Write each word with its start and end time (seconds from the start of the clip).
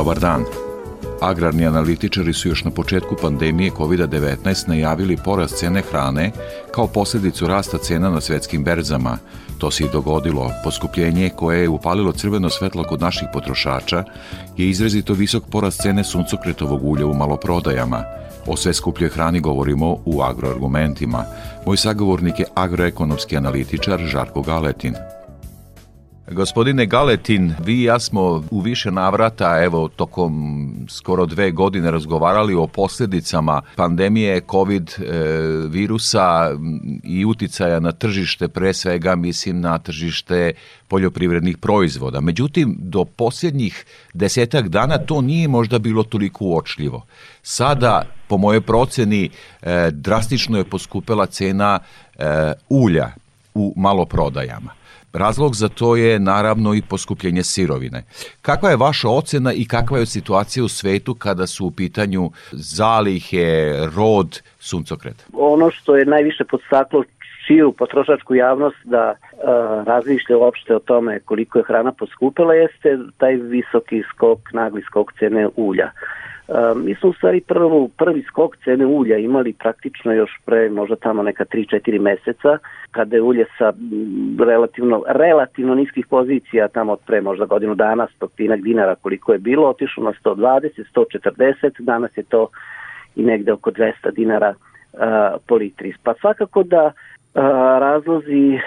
Dobar 0.00 0.18
dan. 0.18 0.44
Agrarni 1.20 1.66
analitičari 1.66 2.32
su 2.32 2.48
još 2.48 2.64
na 2.64 2.70
početku 2.70 3.16
pandemije 3.22 3.70
COVID-19 3.70 4.68
najavili 4.68 5.16
porast 5.24 5.58
cene 5.58 5.82
hrane 5.90 6.30
kao 6.74 6.86
posljedicu 6.86 7.46
rasta 7.46 7.78
cena 7.78 8.10
na 8.10 8.20
svetskim 8.20 8.64
berzama. 8.64 9.18
To 9.58 9.70
se 9.70 9.84
i 9.84 9.88
dogodilo. 9.92 10.50
Poskupljenje 10.64 11.30
koje 11.36 11.62
je 11.62 11.68
upalilo 11.68 12.12
crveno 12.12 12.50
svetlo 12.50 12.84
kod 12.84 13.00
naših 13.00 13.28
potrošača 13.32 14.04
je 14.56 14.68
izrazito 14.68 15.12
visok 15.12 15.44
porast 15.50 15.82
cene 15.82 16.04
suncokretovog 16.04 16.84
ulja 16.84 17.06
u 17.06 17.14
maloprodajama. 17.14 18.04
O 18.46 18.56
sve 18.56 18.74
skupljoj 18.74 19.10
hrani 19.10 19.40
govorimo 19.40 19.96
u 20.04 20.22
agroargumentima. 20.22 21.24
Moj 21.66 21.76
sagovornik 21.76 22.40
je 22.40 22.46
agroekonomski 22.54 23.36
analitičar 23.36 23.98
Žarko 23.98 24.42
Galetin. 24.42 24.94
Gospodine 26.32 26.86
Galetin, 26.86 27.54
vi 27.64 27.74
i 27.74 27.82
ja 27.82 28.00
smo 28.00 28.44
u 28.50 28.60
više 28.60 28.90
navrata, 28.90 29.62
evo, 29.62 29.88
tokom 29.88 30.72
skoro 30.88 31.26
dve 31.26 31.50
godine 31.50 31.90
razgovarali 31.90 32.54
o 32.54 32.66
posljedicama 32.66 33.62
pandemije 33.76 34.40
COVID 34.50 34.90
e, 34.90 35.02
virusa 35.68 36.50
i 37.04 37.24
uticaja 37.24 37.80
na 37.80 37.92
tržište, 37.92 38.48
pre 38.48 38.74
svega 38.74 39.16
mislim 39.16 39.60
na 39.60 39.78
tržište 39.78 40.52
poljoprivrednih 40.88 41.58
proizvoda. 41.58 42.20
Međutim, 42.20 42.76
do 42.78 43.04
posljednjih 43.04 43.84
desetak 44.14 44.68
dana 44.68 44.98
to 44.98 45.20
nije 45.20 45.48
možda 45.48 45.78
bilo 45.78 46.02
toliko 46.02 46.44
uočljivo. 46.44 47.06
Sada, 47.42 48.02
po 48.28 48.36
mojoj 48.36 48.60
proceni, 48.60 49.30
e, 49.62 49.90
drastično 49.90 50.58
je 50.58 50.64
poskupela 50.64 51.26
cena 51.26 51.78
e, 52.18 52.52
ulja 52.68 53.10
u 53.54 53.74
maloprodajama. 53.76 54.79
Razlog 55.12 55.54
za 55.54 55.68
to 55.68 55.96
je 55.96 56.18
naravno 56.18 56.74
i 56.74 56.82
poskupljenje 56.90 57.42
sirovine. 57.42 58.02
Kakva 58.42 58.70
je 58.70 58.76
vaša 58.76 59.08
ocena 59.08 59.52
i 59.52 59.64
kakva 59.64 59.98
je 59.98 60.06
situacija 60.06 60.64
u 60.64 60.68
svetu 60.68 61.14
kada 61.14 61.46
su 61.46 61.66
u 61.66 61.70
pitanju 61.70 62.30
zalihe, 62.52 63.72
rod 63.96 64.42
suncokreta? 64.58 65.24
Ono 65.32 65.70
što 65.70 65.96
je 65.96 66.04
najviše 66.04 66.44
podstaklo 66.44 67.04
širu 67.46 67.72
potrošačku 67.72 68.34
javnost 68.34 68.76
da 68.84 69.14
uh, 69.14 69.86
razmišlja 69.86 70.36
uopšte 70.36 70.76
o 70.76 70.78
tome 70.78 71.20
koliko 71.20 71.58
je 71.58 71.64
hrana 71.66 71.92
poskupila 71.92 72.54
jeste 72.54 72.98
taj 73.18 73.34
visoki 73.34 74.02
skok, 74.14 74.38
nagli 74.52 74.82
skok 74.82 75.12
cene 75.18 75.48
ulja. 75.56 75.90
Mi 76.76 76.94
smo 76.94 77.08
u 77.08 77.12
stvari 77.12 77.40
prvo, 77.40 77.88
prvi 77.96 78.22
skok 78.22 78.56
cene 78.64 78.86
ulja 78.86 79.16
imali 79.16 79.52
praktično 79.52 80.12
još 80.12 80.30
pre 80.44 80.70
možda 80.70 80.96
tamo 80.96 81.22
neka 81.22 81.44
3-4 81.44 82.00
meseca, 82.00 82.58
kada 82.90 83.16
je 83.16 83.22
ulje 83.22 83.44
sa 83.58 83.72
relativno, 84.38 85.02
relativno 85.08 85.74
niskih 85.74 86.06
pozicija, 86.06 86.68
tamo 86.68 86.92
od 86.92 86.98
pre 87.06 87.20
možda 87.20 87.44
godinu 87.44 87.74
dana, 87.74 88.06
stotinak 88.16 88.60
dinara 88.60 88.94
koliko 88.94 89.32
je 89.32 89.38
bilo, 89.38 89.68
otišlo 89.68 90.04
na 90.04 90.12
120, 90.24 90.84
140, 90.94 91.80
danas 91.80 92.16
je 92.16 92.22
to 92.22 92.48
i 93.16 93.22
negde 93.22 93.52
oko 93.52 93.70
200 93.70 94.14
dinara 94.14 94.54
uh, 94.92 95.00
po 95.46 95.54
litri. 95.54 95.94
Pa 96.02 96.14
svakako 96.20 96.62
da 96.62 96.92
Razlozi 97.34 98.58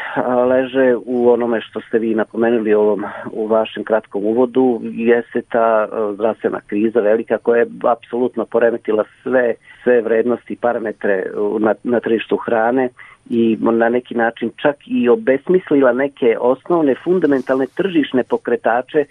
leže 0.49 0.95
u 1.05 1.29
onome 1.29 1.61
što 1.61 1.81
ste 1.81 1.99
vi 1.99 2.15
napomenuli 2.15 2.73
ovom, 2.73 3.03
u 3.31 3.47
vašem 3.47 3.83
kratkom 3.83 4.25
uvodu, 4.25 4.79
jeste 4.83 5.41
ta 5.49 5.87
zdravstvena 6.13 6.59
kriza 6.67 6.99
velika 6.99 7.37
koja 7.37 7.59
je 7.59 7.67
apsolutno 7.83 8.45
poremetila 8.45 9.03
sve, 9.23 9.53
sve 9.83 10.01
vrednosti 10.01 10.53
i 10.53 10.57
parametre 10.57 11.23
na, 11.59 11.73
na 11.83 11.99
tržištu 11.99 12.37
hrane 12.37 12.89
i 13.29 13.57
na 13.61 13.89
neki 13.89 14.15
način 14.15 14.51
čak 14.55 14.75
i 14.85 15.09
obesmislila 15.09 15.93
neke 15.93 16.37
osnovne 16.39 16.95
fundamentalne 17.03 17.65
tržišne 17.75 18.23
pokretače 18.23 19.05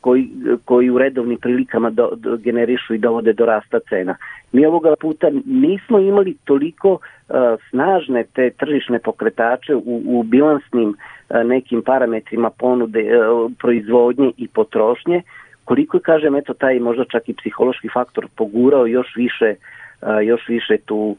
koji, 0.00 0.30
koji 0.64 0.90
u 0.90 0.98
redovnim 0.98 1.38
prilikama 1.38 1.90
do, 1.90 2.10
do, 2.16 2.36
generišu 2.36 2.94
i 2.94 2.98
dovode 2.98 3.32
do 3.32 3.46
rasta 3.46 3.78
cena. 3.88 4.16
Mi 4.52 4.66
ovoga 4.66 4.94
puta 5.00 5.30
nismo 5.46 5.98
imali 5.98 6.36
toliko 6.44 6.92
uh, 6.92 7.00
snažne 7.70 8.24
te 8.34 8.50
tržišne 8.50 8.98
pokretače 8.98 9.74
u, 9.74 10.02
u 10.06 10.22
bilansnim 10.22 10.88
uh, 10.88 11.36
nekim 11.44 11.82
parametrima 11.82 12.50
ponude, 12.50 13.00
uh, 13.00 13.52
proizvodnje 13.58 14.32
i 14.36 14.48
potrošnje, 14.48 15.22
koliko 15.64 15.96
je, 15.96 16.00
kažem, 16.00 16.34
eto, 16.34 16.54
taj 16.54 16.80
možda 16.80 17.04
čak 17.04 17.28
i 17.28 17.34
psihološki 17.34 17.88
faktor 17.88 18.26
pogurao 18.36 18.86
još 18.86 19.16
više 19.16 19.54
još 20.22 20.48
više 20.48 20.76
tu 20.84 21.16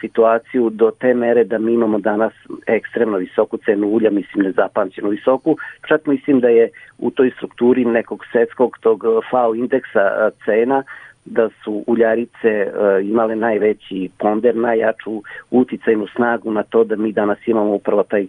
situaciju 0.00 0.70
do 0.70 0.90
te 1.00 1.14
mere 1.14 1.44
da 1.44 1.58
mi 1.58 1.72
imamo 1.72 1.98
danas 1.98 2.32
ekstremno 2.66 3.16
visoku 3.16 3.58
cenu 3.64 3.86
ulja, 3.86 4.10
mislim 4.10 4.44
nezapamćenu 4.44 5.08
visoku, 5.08 5.56
čak 5.88 6.06
mislim 6.06 6.40
da 6.40 6.48
je 6.48 6.70
u 6.98 7.10
toj 7.10 7.30
strukturi 7.36 7.84
nekog 7.84 8.24
svetskog 8.32 8.78
tog 8.80 9.04
FAO 9.30 9.54
indeksa 9.54 10.30
cena 10.44 10.82
da 11.24 11.48
su 11.64 11.84
uljarice 11.86 12.72
imale 13.02 13.36
najveći 13.36 14.10
ponder, 14.18 14.56
najjaču 14.56 15.22
uticajnu 15.50 16.06
snagu 16.16 16.50
na 16.50 16.62
to 16.62 16.84
da 16.84 16.96
mi 16.96 17.12
danas 17.12 17.38
imamo 17.46 17.74
upravo 17.74 18.02
taj 18.02 18.26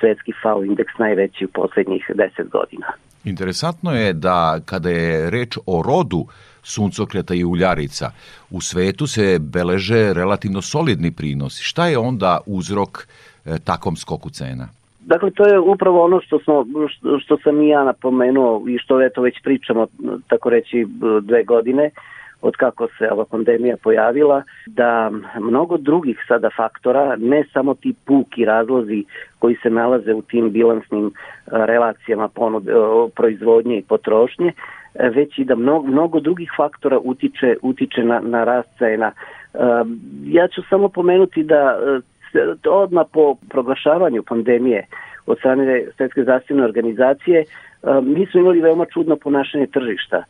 svetski 0.00 0.32
FAO 0.42 0.64
indeks 0.64 0.92
najveći 0.98 1.44
u 1.44 1.48
poslednjih 1.48 2.10
10 2.14 2.48
godina. 2.48 2.86
Interesantno 3.24 3.90
je 3.90 4.12
da 4.12 4.60
kada 4.64 4.90
je 4.90 5.30
reč 5.30 5.56
o 5.66 5.82
rodu 5.86 6.26
suncokreta 6.66 7.34
i 7.34 7.44
uljarica, 7.44 8.10
u 8.50 8.60
svetu 8.60 9.06
se 9.06 9.38
beleže 9.40 10.12
relativno 10.14 10.62
solidni 10.62 11.10
prinosi. 11.10 11.64
Šta 11.64 11.86
je 11.86 11.98
onda 11.98 12.40
uzrok 12.46 13.06
e, 13.44 13.58
takom 13.64 13.96
skoku 13.96 14.30
cena? 14.30 14.68
Dakle, 15.00 15.30
to 15.30 15.46
je 15.46 15.58
upravo 15.58 16.04
ono 16.04 16.20
što, 16.20 16.38
smo, 16.38 16.66
što, 16.88 17.18
što 17.18 17.38
sam 17.38 17.62
i 17.62 17.68
ja 17.68 17.84
napomenuo 17.84 18.68
i 18.68 18.78
što 18.78 19.02
eto 19.02 19.22
već 19.22 19.42
pričamo, 19.42 19.86
tako 20.28 20.50
reći, 20.50 20.86
dve 21.22 21.44
godine, 21.44 21.90
od 22.42 22.56
kako 22.56 22.88
se 22.98 23.08
ova 23.12 23.24
pandemija 23.24 23.76
pojavila, 23.82 24.42
da 24.66 25.10
mnogo 25.40 25.76
drugih 25.76 26.24
sada 26.28 26.50
faktora, 26.56 27.16
ne 27.16 27.44
samo 27.52 27.74
ti 27.74 27.94
puki 28.04 28.44
razlozi 28.44 29.04
koji 29.38 29.56
se 29.62 29.70
nalaze 29.70 30.14
u 30.14 30.22
tim 30.22 30.50
bilansnim 30.50 31.12
relacijama 31.46 32.28
ponude, 32.28 32.72
proizvodnje 33.14 33.78
i 33.78 33.82
potrošnje, 33.82 34.52
već 35.00 35.38
i 35.38 35.44
da 35.44 35.54
mnogo, 35.54 35.86
mnogo 35.86 36.20
drugih 36.20 36.50
faktora 36.56 36.98
utiče, 36.98 37.56
utiče 37.62 38.04
na, 38.04 38.20
na 38.20 38.44
rast 38.44 38.68
cena. 38.78 39.12
Ja 40.24 40.48
ću 40.48 40.62
samo 40.68 40.88
pomenuti 40.88 41.42
da 41.42 41.78
odmah 42.70 43.06
po 43.12 43.36
proglašavanju 43.48 44.22
pandemije 44.22 44.86
od 45.26 45.38
strane 45.38 45.84
Svetske 45.96 46.22
zdravstvene 46.22 46.64
organizacije 46.64 47.44
mi 48.02 48.26
smo 48.26 48.40
imali 48.40 48.60
veoma 48.60 48.84
čudno 48.84 49.16
ponašanje 49.16 49.66
tržišta. 49.66 50.22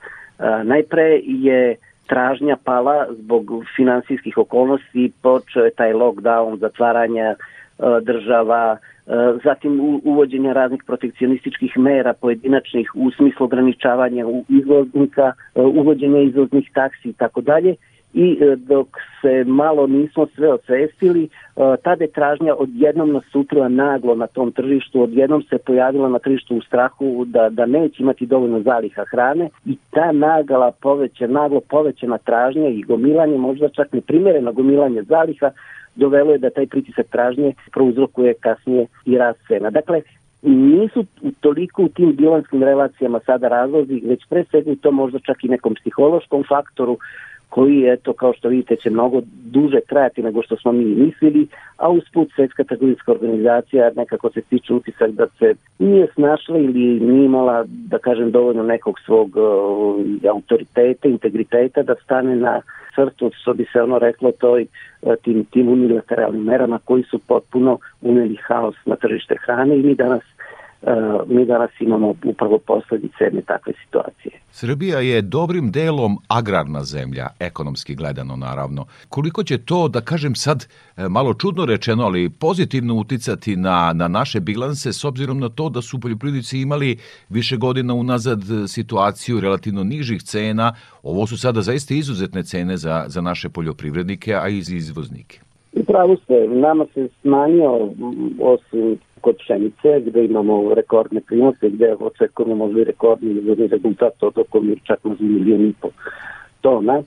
Najpre 0.64 1.20
je 1.24 1.76
tražnja 2.06 2.56
pala 2.64 3.06
zbog 3.10 3.64
finansijskih 3.76 4.38
okolnosti, 4.38 5.12
počeo 5.22 5.64
je 5.64 5.70
taj 5.70 5.92
lockdown, 5.92 6.58
zatvaranja 6.58 7.34
država, 8.02 8.76
zatim 9.44 10.00
uvođenja 10.04 10.52
raznih 10.52 10.82
protekcionističkih 10.86 11.78
mera 11.78 12.12
pojedinačnih 12.12 12.90
u 12.94 13.10
smislu 13.10 13.44
ograničavanja 13.44 14.24
izvoznika, 14.48 15.32
uvođenja 15.54 16.20
izvoznih 16.20 16.70
taksi 16.74 17.08
i 17.08 17.12
tako 17.12 17.40
dalje. 17.40 17.74
I 18.16 18.38
e, 18.40 18.56
dok 18.56 18.88
se 19.20 19.44
malo 19.44 19.86
nismo 19.86 20.26
sve 20.26 20.52
osvestili, 20.52 21.24
e, 21.24 21.28
tada 21.82 22.04
je 22.04 22.10
tražnja 22.10 22.54
odjednom 22.54 23.12
nasutrila 23.12 23.68
naglo 23.68 24.14
na 24.14 24.26
tom 24.26 24.52
tržištu, 24.52 25.02
odjednom 25.02 25.42
se 25.42 25.58
pojavila 25.58 26.08
na 26.08 26.18
tržištu 26.18 26.56
u 26.56 26.60
strahu 26.60 27.24
da, 27.24 27.48
da 27.48 27.66
neće 27.66 28.02
imati 28.02 28.26
dovoljno 28.26 28.60
zaliha 28.60 29.04
hrane 29.10 29.48
i 29.66 29.76
ta 29.90 30.12
nagala 30.12 30.70
poveća, 30.70 31.26
naglo 31.26 31.60
povećana 31.60 32.18
tražnja 32.18 32.68
i 32.68 32.82
gomilanje, 32.82 33.38
možda 33.38 33.68
čak 33.68 33.92
neprimereno 33.92 34.52
gomilanje 34.52 35.02
zaliha, 35.02 35.50
dovelo 35.96 36.32
je 36.32 36.38
da 36.38 36.50
taj 36.50 36.66
pritisak 36.66 37.06
tražnje 37.06 37.54
prouzrokuje 37.72 38.34
kasnije 38.34 38.86
i 39.04 39.18
rast 39.18 39.38
cena. 39.48 39.70
Dakle, 39.70 40.02
nisu 40.42 41.04
toliko 41.40 41.82
u 41.82 41.88
tim 41.88 42.16
bilanskim 42.16 42.62
relacijama 42.62 43.20
sada 43.26 43.48
razlozi, 43.48 44.02
već 44.04 44.26
pre 44.28 44.44
svega 44.50 44.70
to 44.80 44.90
možda 44.90 45.18
čak 45.18 45.44
i 45.44 45.48
nekom 45.48 45.74
psihološkom 45.74 46.44
faktoru 46.48 46.98
koji, 47.48 47.88
eto, 47.88 48.12
kao 48.12 48.32
što 48.32 48.48
vidite, 48.48 48.76
će 48.76 48.90
mnogo 48.90 49.20
duže 49.44 49.80
trajati 49.88 50.22
nego 50.22 50.42
što 50.42 50.56
smo 50.56 50.72
mi 50.72 50.84
mislili, 50.84 51.46
a 51.76 51.88
usput 51.88 52.28
Svetska 52.36 52.64
trgovinska 52.64 53.12
organizacija 53.12 53.90
nekako 53.96 54.30
se 54.30 54.40
stiče 54.40 54.74
utisak 54.74 55.10
da 55.10 55.26
se 55.38 55.54
nije 55.78 56.06
snašla 56.14 56.58
ili 56.58 57.00
nije 57.00 57.24
imala, 57.24 57.64
da 57.68 57.98
kažem, 57.98 58.30
dovoljno 58.30 58.62
nekog 58.62 59.00
svog 59.04 59.36
uh, 59.36 60.30
autoriteta, 60.30 61.08
integriteta 61.08 61.82
da 61.82 61.94
stane 62.04 62.36
na 62.36 62.60
crtu, 62.94 63.30
što 63.40 63.54
bi 63.54 63.66
se 63.72 63.82
ono 63.82 63.98
reklo, 63.98 64.32
toj, 64.32 64.66
uh, 65.02 65.14
tim, 65.22 65.44
tim 65.44 65.68
unilateralnim 65.68 66.42
merama 66.42 66.78
koji 66.84 67.02
su 67.02 67.18
potpuno 67.18 67.78
uneli 68.00 68.36
haos 68.48 68.74
na 68.86 68.96
tržište 68.96 69.34
hrane 69.44 69.76
i 69.76 69.82
mi 69.82 69.94
danas 69.94 70.22
E, 70.35 70.35
mi 71.26 71.44
danas 71.44 71.70
imamo 71.80 72.14
upravo 72.24 72.58
posledice 72.58 73.24
jedne 73.24 73.42
takve 73.42 73.72
situacije. 73.84 74.40
Srbija 74.50 75.00
je 75.00 75.22
dobrim 75.22 75.70
delom 75.70 76.18
agrarna 76.28 76.84
zemlja, 76.84 77.26
ekonomski 77.40 77.94
gledano 77.94 78.36
naravno. 78.36 78.86
Koliko 79.08 79.42
će 79.42 79.58
to, 79.58 79.88
da 79.88 80.00
kažem 80.00 80.34
sad, 80.34 80.66
e, 80.96 81.08
malo 81.08 81.34
čudno 81.34 81.64
rečeno, 81.64 82.04
ali 82.04 82.30
pozitivno 82.30 82.94
uticati 82.94 83.56
na, 83.56 83.92
na 83.92 84.08
naše 84.08 84.40
bilanse 84.40 84.92
s 84.92 85.04
obzirom 85.04 85.38
na 85.38 85.48
to 85.48 85.68
da 85.68 85.82
su 85.82 86.00
poljoprivrednici 86.00 86.60
imali 86.60 86.98
više 87.28 87.56
godina 87.56 87.94
unazad 87.94 88.40
situaciju 88.68 89.40
relativno 89.40 89.84
nižih 89.84 90.22
cena. 90.22 90.74
Ovo 91.02 91.26
su 91.26 91.38
sada 91.38 91.62
zaista 91.62 91.94
izuzetne 91.94 92.42
cene 92.42 92.76
za, 92.76 93.04
za 93.06 93.20
naše 93.20 93.48
poljoprivrednike, 93.48 94.34
a 94.34 94.48
i 94.48 94.62
za 94.62 94.76
izvoznike. 94.76 95.40
Upravo 95.72 96.16
ste, 96.16 96.34
nama 96.48 96.86
se 96.94 97.08
smanjio 97.22 97.90
osim 98.40 98.98
kod 99.26 99.36
pšenice 99.38 100.00
gde 100.06 100.24
imamo 100.24 100.74
rekordne 100.74 101.20
prinose, 101.20 101.70
gde 101.70 101.94
očekujemo 102.00 102.54
možda 102.54 102.80
i 102.80 102.84
rekordni 102.84 103.68
rezultat 103.68 104.22
od 104.22 104.38
oko 104.38 104.62
čak 104.84 105.04
na 105.04 105.16
milijon 105.20 105.64
i 105.66 105.72
pol 105.80 105.90
tona 106.60 107.02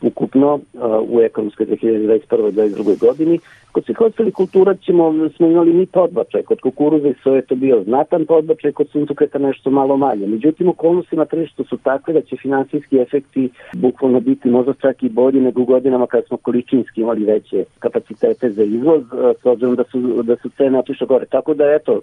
ukupno 0.00 0.54
uh, 0.54 0.60
u 1.08 1.20
ekonomskoj 1.20 1.66
2021. 1.66 2.98
godini. 2.98 3.38
Kod 3.72 3.84
svih 3.84 4.00
ostalih 4.00 4.34
kultura 4.34 4.74
ćemo, 4.74 5.28
smo 5.36 5.46
imali 5.46 5.72
ni 5.72 5.86
podbačaj. 5.86 6.42
Kod 6.42 6.60
kukuruza 6.60 7.08
i 7.08 7.14
soje 7.22 7.42
to 7.42 7.54
bio 7.54 7.82
znatan 7.84 8.26
podbačaj, 8.26 8.72
kod 8.72 8.88
suncokreta 8.88 9.38
nešto 9.38 9.70
malo 9.70 9.96
manje. 9.96 10.26
Međutim, 10.26 10.68
okolnosti 10.68 11.16
na 11.16 11.24
tržištu 11.24 11.64
su 11.64 11.76
takve 11.76 12.14
da 12.14 12.20
će 12.20 12.36
finansijski 12.36 12.98
efekti 12.98 13.50
bukvalno 13.74 14.20
biti 14.20 14.50
možda 14.50 14.72
čak 14.72 15.02
i 15.02 15.08
bolji 15.08 15.40
nego 15.40 15.62
u 15.62 15.64
godinama 15.64 16.06
kada 16.06 16.26
smo 16.26 16.36
količinski 16.36 17.00
imali 17.00 17.24
veće 17.24 17.64
kapacitete 17.78 18.50
za 18.50 18.62
izvoz, 18.62 19.02
s 19.42 19.46
obzirom 19.46 19.76
da 19.76 19.84
su, 19.84 20.22
da 20.22 20.36
su 20.36 20.48
cene 20.48 20.78
otišle 20.78 21.06
gore. 21.06 21.26
Tako 21.26 21.54
da, 21.54 21.64
eto, 21.64 22.00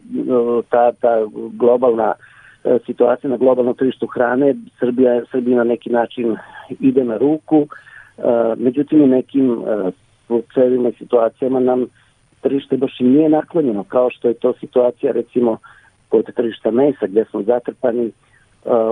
ta, 0.69 0.91
ta 0.91 1.27
globalna 1.53 2.13
situacija 2.85 3.29
na 3.29 3.37
globalnom 3.37 3.75
tržištu 3.75 4.07
hrane, 4.07 4.55
Srbija, 4.79 5.21
Srbija 5.31 5.57
na 5.57 5.63
neki 5.63 5.89
način 5.89 6.35
ide 6.79 7.03
na 7.03 7.17
ruku, 7.17 7.67
međutim 8.57 9.01
u 9.01 9.07
nekim 9.07 9.61
slučajevima 10.27 10.89
i 10.89 10.93
situacijama 10.97 11.59
nam 11.59 11.85
tržište 12.41 12.77
baš 12.77 12.99
i 12.99 13.03
nije 13.03 13.29
naklonjeno, 13.29 13.83
kao 13.83 14.09
što 14.09 14.27
je 14.27 14.33
to 14.33 14.53
situacija 14.53 15.11
recimo 15.11 15.57
kod 16.09 16.35
tržišta 16.35 16.71
mesa 16.71 17.07
gde 17.07 17.25
smo 17.25 17.41
zatrpani 17.43 18.11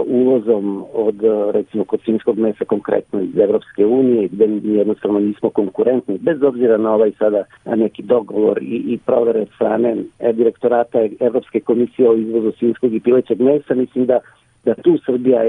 uvozom 0.07 0.85
od 0.93 1.15
recimo 1.51 1.85
kod 1.85 2.01
svinjskog 2.01 2.37
mesa 2.37 2.65
konkretno 2.65 3.21
iz 3.21 3.37
Evropske 3.37 3.85
unije 3.85 4.27
gde 4.27 4.47
mi 4.47 4.73
jednostavno 4.73 5.19
nismo 5.19 5.49
konkurentni 5.49 6.17
bez 6.17 6.43
obzira 6.43 6.77
na 6.77 6.93
ovaj 6.93 7.11
sada 7.19 7.43
neki 7.75 8.03
dogovor 8.03 8.57
i, 8.61 8.75
i 8.93 8.99
provere 9.05 9.45
strane 9.55 9.95
e, 10.19 10.33
direktorata 10.33 10.99
Evropske 11.19 11.59
komisije 11.59 12.09
o 12.09 12.15
izvozu 12.15 12.51
svinjskog 12.51 12.93
i 12.93 12.99
pilećeg 12.99 13.41
mesa 13.41 13.75
mislim 13.75 14.05
da 14.05 14.19
da 14.65 14.73
tu 14.73 14.97
Srbija 15.05 15.43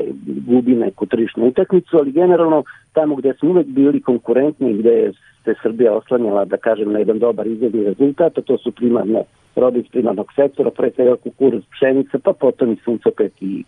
gubi 0.46 0.74
neku 0.74 1.06
tržišnu 1.06 1.46
utakmicu, 1.46 1.96
ali 1.96 2.12
generalno 2.12 2.62
tamo 2.92 3.16
gde 3.16 3.34
smo 3.34 3.50
uvek 3.50 3.66
bili 3.66 4.00
konkurentni, 4.00 4.78
gde 4.78 5.12
se 5.44 5.54
Srbija 5.62 5.94
oslanjala, 5.94 6.44
da 6.44 6.56
kažem, 6.56 6.92
na 6.92 6.98
jedan 6.98 7.18
dobar 7.18 7.46
izvedni 7.46 7.84
rezultat, 7.84 8.38
a 8.38 8.42
to 8.42 8.58
su 8.58 8.72
primarne 8.72 9.22
robe 9.56 9.78
iz 9.78 9.88
primarnog 9.92 10.32
sektora, 10.36 10.70
pre 10.70 10.90
svega 10.90 11.16
kukuruz, 11.16 11.62
pšenica, 11.70 12.18
pa 12.18 12.32
potom 12.32 12.72
i 12.72 12.76
suncopet 12.84 13.32
i, 13.40 13.64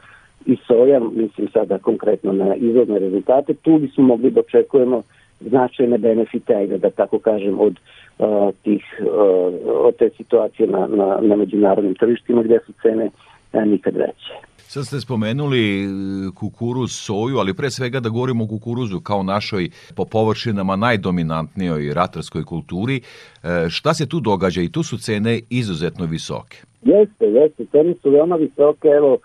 i 0.47 0.57
soja, 0.67 1.01
mislim 1.01 1.49
sada 1.53 1.79
konkretno 1.79 2.33
na 2.33 2.55
izvodne 2.55 2.99
rezultate, 2.99 3.55
tu 3.55 3.79
bismo 3.79 4.05
mogli 4.05 4.31
da 4.31 4.41
očekujemo 4.41 5.03
značajne 5.41 5.99
benefite, 5.99 6.55
ajde 6.55 6.79
da 6.79 6.91
tako 6.91 7.19
kažem, 7.19 7.61
od 7.61 7.77
uh, 8.19 8.55
tih, 8.63 8.85
uh, 9.01 9.55
od 9.67 9.97
te 9.97 10.11
situacije 10.17 10.69
na, 10.69 10.87
na, 10.87 11.19
na 11.23 11.37
međunarodnim 11.37 11.95
tržištima 11.95 12.43
gde 12.43 12.59
su 12.67 12.73
cene 12.83 13.05
uh, 13.05 13.13
nikad 13.61 13.95
veće. 13.97 14.33
Sad 14.57 14.87
ste 14.87 15.01
spomenuli 15.01 15.85
e, 15.85 15.87
kukuruz, 16.35 16.91
soju, 16.93 17.39
ali 17.39 17.55
pre 17.55 17.71
svega 17.71 18.01
da 18.01 18.09
govorimo 18.09 18.45
o 18.45 18.47
kukuruzu 18.47 19.01
kao 19.01 19.23
našoj 19.23 19.71
po 19.97 20.05
površinama 20.05 20.77
najdominantnijoj 20.77 21.95
ratarskoj 21.95 22.45
kulturi. 22.45 22.97
E, 22.97 23.69
šta 23.69 23.95
se 23.95 24.09
tu 24.09 24.21
događa 24.21 24.63
i 24.63 24.73
tu 24.73 24.83
su 24.83 24.99
cene 24.99 25.41
izuzetno 25.51 26.07
visoke? 26.07 26.57
Jeste, 26.83 27.27
jeste, 27.27 27.67
cene 27.73 27.95
su 28.03 28.11
veoma 28.11 28.37
visoke, 28.37 28.89
evo 28.89 29.19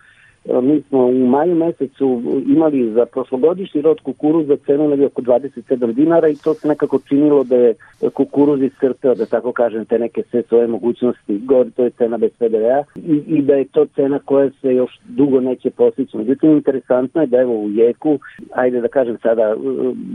mi 0.61 0.81
smo 0.81 1.05
u 1.05 1.27
maju 1.27 1.55
mesecu 1.55 2.21
imali 2.47 2.91
za 2.91 3.05
prošlogodišnji 3.05 3.81
rod 3.81 4.01
kukuruza 4.01 4.57
cenu 4.65 4.87
negdje 4.87 5.05
oko 5.05 5.21
27 5.21 5.93
dinara 5.93 6.27
i 6.27 6.35
to 6.35 6.53
se 6.53 6.67
nekako 6.67 6.99
činilo 7.07 7.43
da 7.43 7.55
je 7.55 7.75
kukuruz 8.13 8.61
iscrpeo, 8.61 9.15
da 9.15 9.25
tako 9.25 9.51
kažem, 9.51 9.85
te 9.85 9.99
neke 9.99 10.23
sve 10.23 10.43
svoje 10.43 10.67
mogućnosti, 10.67 11.37
gore 11.37 11.69
to 11.75 11.83
je 11.83 11.89
cena 11.89 12.17
bez 12.17 12.31
PDV-a 12.39 12.83
i, 12.95 13.23
i 13.27 13.41
da 13.41 13.53
je 13.53 13.65
to 13.65 13.85
cena 13.85 14.19
koja 14.25 14.49
se 14.61 14.75
još 14.75 14.99
dugo 15.05 15.39
neće 15.39 15.69
postići. 15.69 16.17
Međutim, 16.17 16.51
interesantno 16.51 17.21
je 17.21 17.27
da 17.27 17.37
evo 17.37 17.53
u 17.53 17.69
jeku, 17.69 18.19
ajde 18.51 18.81
da 18.81 18.87
kažem 18.87 19.17
sada 19.21 19.55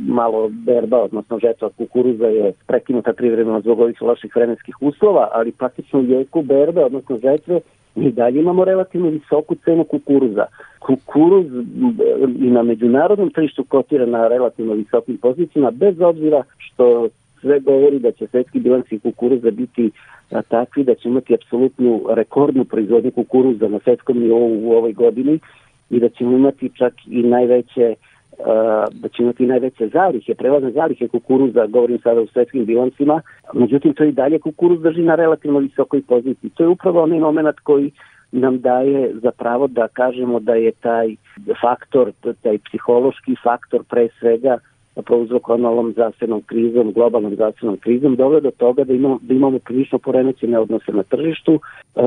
malo 0.08 0.50
berba, 0.66 1.02
odnosno 1.02 1.38
žetva 1.38 1.70
kukuruza 1.78 2.26
je 2.26 2.52
prekinuta 2.66 3.12
privremeno 3.12 3.60
zbog 3.60 3.80
ovih 3.80 4.02
loših 4.02 4.36
vremenskih 4.36 4.74
uslova, 4.80 5.28
ali 5.32 5.52
praktično 5.52 6.00
u 6.00 6.04
jeku 6.04 6.42
berbe, 6.42 6.84
odnosno 6.84 7.18
žetve, 7.18 7.60
mi 7.94 8.12
dalje 8.12 8.40
imamo 8.40 8.64
relativno 8.64 9.08
visoku 9.08 9.54
cenu 9.54 9.84
kukuruza. 9.84 10.44
Kukuruz 10.78 11.46
i 12.38 12.50
na 12.50 12.62
međunarodnom 12.62 13.30
tržištu 13.30 13.64
kotira 13.64 14.06
na 14.06 14.28
relativno 14.28 14.74
visokim 14.74 15.16
pozicijama, 15.16 15.70
bez 15.70 16.00
obzira 16.00 16.42
što 16.58 17.08
sve 17.40 17.60
govori 17.60 17.98
da 17.98 18.12
će 18.12 18.26
svetski 18.26 18.60
bilansi 18.60 18.98
kukuruza 18.98 19.50
biti 19.50 19.90
a, 20.30 20.42
takvi 20.42 20.84
da 20.84 20.94
će 20.94 21.08
imati 21.08 21.34
apsolutnu 21.34 22.02
rekordnu 22.10 22.64
proizvodnju 22.64 23.10
kukuruza 23.10 23.68
na 23.68 23.78
svetskom 23.84 24.18
nivou 24.18 24.68
u 24.68 24.72
ovoj 24.72 24.92
godini 24.92 25.38
i 25.90 26.00
da 26.00 26.08
ćemo 26.08 26.36
imati 26.36 26.70
čak 26.74 26.92
i 27.06 27.22
najveće 27.22 27.94
da 28.92 29.08
će 29.08 29.22
imati 29.22 29.46
najveće 29.46 29.88
zalihe, 29.88 30.34
prevazne 30.34 30.70
zalihe 30.70 31.08
kukuruza, 31.08 31.66
govorim 31.66 31.98
sada 31.98 32.20
u 32.20 32.26
svetskim 32.26 32.64
bilancima, 32.64 33.20
međutim 33.52 33.94
to 33.94 34.04
i 34.04 34.12
dalje 34.12 34.38
kukuruz 34.38 34.82
drži 34.82 35.02
na 35.02 35.14
relativno 35.14 35.58
visokoj 35.58 36.02
poziciji. 36.08 36.50
To 36.50 36.62
je 36.62 36.68
upravo 36.68 37.02
onaj 37.02 37.18
moment 37.18 37.60
koji 37.60 37.90
nam 38.32 38.60
daje 38.60 39.10
za 39.14 39.30
pravo 39.30 39.66
da 39.66 39.88
kažemo 39.88 40.40
da 40.40 40.54
je 40.54 40.72
taj 40.72 41.16
faktor, 41.60 42.12
taj 42.42 42.58
psihološki 42.58 43.36
faktor 43.42 43.82
pre 43.90 44.08
svega 44.20 44.58
prouzrokovan 45.00 45.64
ovom 45.64 45.92
zdravstvenom 45.92 46.42
krizom, 46.42 46.92
globalnom 46.92 47.34
zdravstvenom 47.34 47.76
krizom, 47.76 48.16
doveo 48.16 48.40
do 48.40 48.50
toga 48.50 48.84
da 48.84 48.92
imamo, 48.92 49.18
da 49.22 49.34
imamo 49.34 49.58
prilično 49.58 49.98
poremećene 49.98 50.58
odnose 50.58 50.92
na 50.92 51.02
tržištu, 51.02 51.60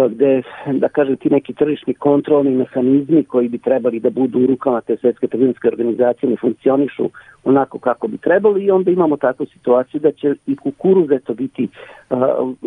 gde, 0.09 0.41
da 0.73 0.89
kažem, 0.89 1.17
ti 1.17 1.29
neki 1.29 1.53
tržišni 1.53 1.93
kontrolni 1.93 2.51
mehanizmi 2.51 3.23
koji 3.23 3.49
bi 3.49 3.57
trebali 3.57 3.99
da 3.99 4.09
budu 4.09 4.39
u 4.39 4.45
rukama 4.45 4.81
te 4.81 4.97
svetske 4.97 5.27
trgovinske 5.27 5.67
organizacije 5.67 6.29
ne 6.29 6.35
funkcionišu 6.41 7.09
onako 7.43 7.79
kako 7.79 8.07
bi 8.07 8.17
trebalo 8.17 8.57
i 8.57 8.71
onda 8.71 8.91
imamo 8.91 9.17
takvu 9.17 9.45
situaciju 9.45 10.01
da 10.01 10.11
će 10.11 10.35
i 10.47 10.55
kukuruz 10.55 11.11
eto 11.11 11.33
biti 11.33 11.67
uh, 12.09 12.17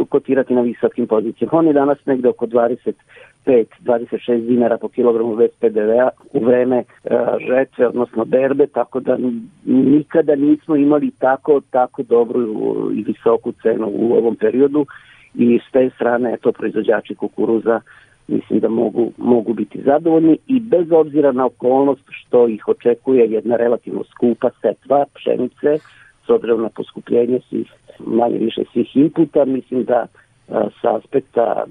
kotirati 0.08 0.54
na 0.54 0.60
visokim 0.60 1.06
pozicijama. 1.06 1.58
On 1.58 1.66
je 1.66 1.72
danas 1.72 1.98
negde 2.06 2.28
oko 2.28 2.46
20 2.46 2.92
25-26 3.49 4.47
dinara 4.47 4.78
po 4.78 4.88
kilogramu 4.88 5.37
bez 5.37 5.50
PDV-a 5.61 6.09
u 6.33 6.45
vreme 6.45 6.78
uh, 6.78 7.11
žetve, 7.49 7.87
odnosno 7.87 8.25
berbe, 8.25 8.67
tako 8.67 9.00
da 9.00 9.19
nikada 9.64 10.37
nismo 10.37 10.76
imali 10.76 11.11
tako, 11.19 11.61
tako 11.71 12.02
dobru 12.02 12.40
i 12.95 13.02
visoku 13.02 13.52
cenu 13.62 13.87
u 13.95 14.12
ovom 14.12 14.37
periodu 14.37 14.87
i 15.35 15.61
s 15.69 15.73
te 15.73 15.90
strane 15.95 16.37
to 16.37 16.52
proizvođači 16.52 17.14
kukuruza 17.14 17.81
mislim 18.28 18.61
da 18.61 18.69
mogu, 18.69 19.12
mogu 19.17 19.52
biti 19.52 19.83
zadovoljni 19.83 20.38
i 20.47 20.61
bez 20.61 20.93
obzira 20.93 21.33
na 21.33 21.47
okolnost 21.47 22.02
što 22.11 22.49
ih 22.49 22.69
očekuje 22.69 23.31
jedna 23.31 23.57
relativno 23.57 24.05
skupa 24.05 24.50
setva 24.61 25.05
pšenice 25.14 25.78
s 26.26 26.31
obzirom 26.31 26.62
na 26.62 26.69
poskupljenje 26.69 27.40
svih 27.49 27.73
manje 27.99 28.38
više 28.38 28.62
svih 28.73 28.97
inputa, 28.97 29.45
mislim 29.45 29.85
da 29.85 30.07
sa 30.49 30.97
aspekta 30.97 31.64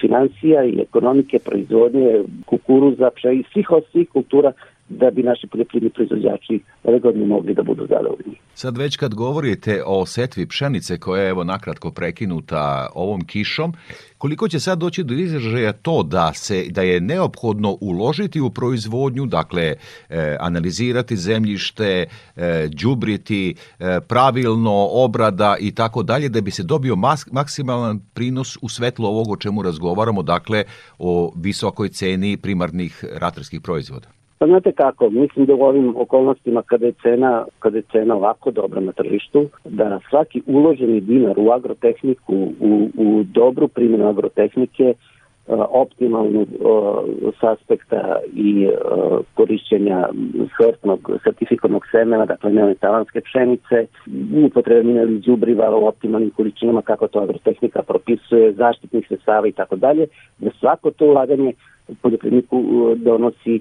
financija 0.00 0.64
i 0.64 0.80
ekonomike, 0.80 1.38
proizvodnje, 1.38 2.24
kukuruza, 2.46 3.10
pše 3.10 3.34
i 3.34 3.44
svih 3.52 3.70
osvih 3.70 4.08
kultura 4.08 4.52
da 4.88 5.10
bi 5.10 5.22
naši 5.22 5.46
poljoprivredni 5.46 5.90
proizvođači 5.90 6.60
ove 6.84 6.98
godine 6.98 7.26
mogli 7.26 7.54
da 7.54 7.62
budu 7.62 7.86
zadovoljni. 7.86 8.36
Sad 8.54 8.78
već 8.78 8.96
kad 8.96 9.14
govorite 9.14 9.82
o 9.86 10.06
setvi 10.06 10.46
pšenice 10.46 10.98
koja 10.98 11.22
je 11.22 11.28
evo 11.30 11.44
nakratko 11.44 11.90
prekinuta 11.90 12.88
ovom 12.94 13.24
kišom, 13.24 13.72
koliko 14.18 14.48
će 14.48 14.60
sad 14.60 14.78
doći 14.78 15.04
do 15.04 15.14
izražaja 15.14 15.72
to 15.72 16.02
da 16.02 16.32
se 16.34 16.64
da 16.70 16.82
je 16.82 17.00
neophodno 17.00 17.78
uložiti 17.80 18.40
u 18.40 18.50
proizvodnju, 18.50 19.26
dakle 19.26 19.62
e, 20.08 20.36
analizirati 20.40 21.16
zemljište, 21.16 22.06
e, 22.36 22.68
đubriti, 22.82 23.54
e, 23.78 24.00
pravilno 24.08 24.88
obrada 24.90 25.56
i 25.60 25.74
tako 25.74 26.02
dalje 26.02 26.28
da 26.28 26.40
bi 26.40 26.50
se 26.50 26.62
dobio 26.62 26.96
maksimalan 27.32 28.00
prinos 28.14 28.58
u 28.62 28.68
svetlo 28.68 29.08
ovog 29.08 29.30
o 29.30 29.36
čemu 29.36 29.62
razgovaramo, 29.62 30.22
dakle 30.22 30.64
o 30.98 31.32
visokoj 31.36 31.88
ceni 31.88 32.36
primarnih 32.36 33.04
ratarskih 33.20 33.60
proizvoda. 33.60 34.17
Pa 34.38 34.46
znate 34.46 34.72
kako, 34.72 35.10
mislim 35.10 35.46
da 35.46 35.54
u 35.54 35.62
ovim 35.62 35.96
okolnostima 35.96 36.62
kada 36.62 36.86
je 36.86 36.92
cena, 37.02 37.44
kada 37.58 37.76
je 37.76 37.82
cena 37.92 38.14
ovako 38.14 38.50
dobra 38.50 38.80
na 38.80 38.92
tržištu, 38.92 39.46
da 39.64 40.00
svaki 40.10 40.42
uloženi 40.46 41.00
dinar 41.00 41.34
u 41.38 41.50
agrotehniku, 41.50 42.34
u, 42.60 42.90
u 42.96 43.22
dobru 43.24 43.68
primjenu 43.68 44.08
agrotehnike, 44.08 44.94
optimalnu 45.56 46.46
s 47.40 47.42
aspekta 47.42 48.16
i 48.34 48.68
korišćenja 49.34 50.08
sortnog 50.56 51.10
sertifikovanog 51.24 51.86
semena, 51.90 52.26
dakle 52.26 52.52
neonetalanske 52.52 53.20
pšenice, 53.20 53.86
upotrebe 54.46 54.82
mineralnih 54.82 55.22
đubriva 55.22 55.76
u 55.76 55.86
optimalnim 55.86 56.30
količinama 56.30 56.82
kako 56.82 57.08
to 57.08 57.20
agrotehnika 57.20 57.82
propisuje, 57.82 58.52
zaštitnih 58.52 59.06
sredstava 59.08 59.46
i 59.46 59.52
tako 59.52 59.76
dalje, 59.76 60.06
da 60.38 60.50
svako 60.60 60.90
to 60.90 61.06
ulaganje 61.06 61.52
poljoprivredniku 62.02 62.62
donosi 62.96 63.60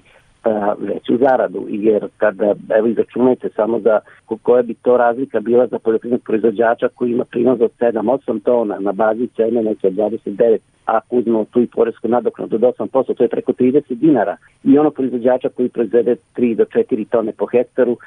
veću 0.80 1.18
zaradu, 1.18 1.66
jer 1.70 2.08
kada, 2.18 2.56
evo 2.78 2.88
izračunajte 2.88 3.50
samo 3.56 3.80
za 3.80 4.00
koja 4.42 4.64
bi 4.64 4.74
to 4.74 4.98
razlika 4.98 5.40
bila 5.40 5.68
za 5.68 5.80
poljoprivrednog 5.80 6.24
proizvođača 6.26 6.88
koji 6.96 7.12
ima 7.12 7.26
prinos 7.26 7.62
od 7.62 7.72
7-8 7.80 8.40
tona 8.44 8.80
na 8.80 8.92
bazi 8.92 9.28
cene 9.28 9.64
neke 9.64 9.90
29, 9.90 10.58
ako 10.86 11.16
uzmemo 11.16 11.46
tu 11.46 11.62
i 11.62 11.68
poresku 11.68 12.08
nadoknadu 12.08 12.56
od 12.56 12.62
8%, 12.62 13.16
to 13.16 13.24
je 13.24 13.30
preko 13.30 13.52
30 13.52 13.82
dinara. 13.90 14.38
I 14.64 14.78
ono 14.78 14.92
proizvođača 14.92 15.50
koji 15.50 15.70
proizvede 15.70 16.16
3 16.38 16.56
do 16.56 16.66
4 16.66 17.06
tone 17.10 17.32
po 17.32 17.46
hektaru, 17.46 17.98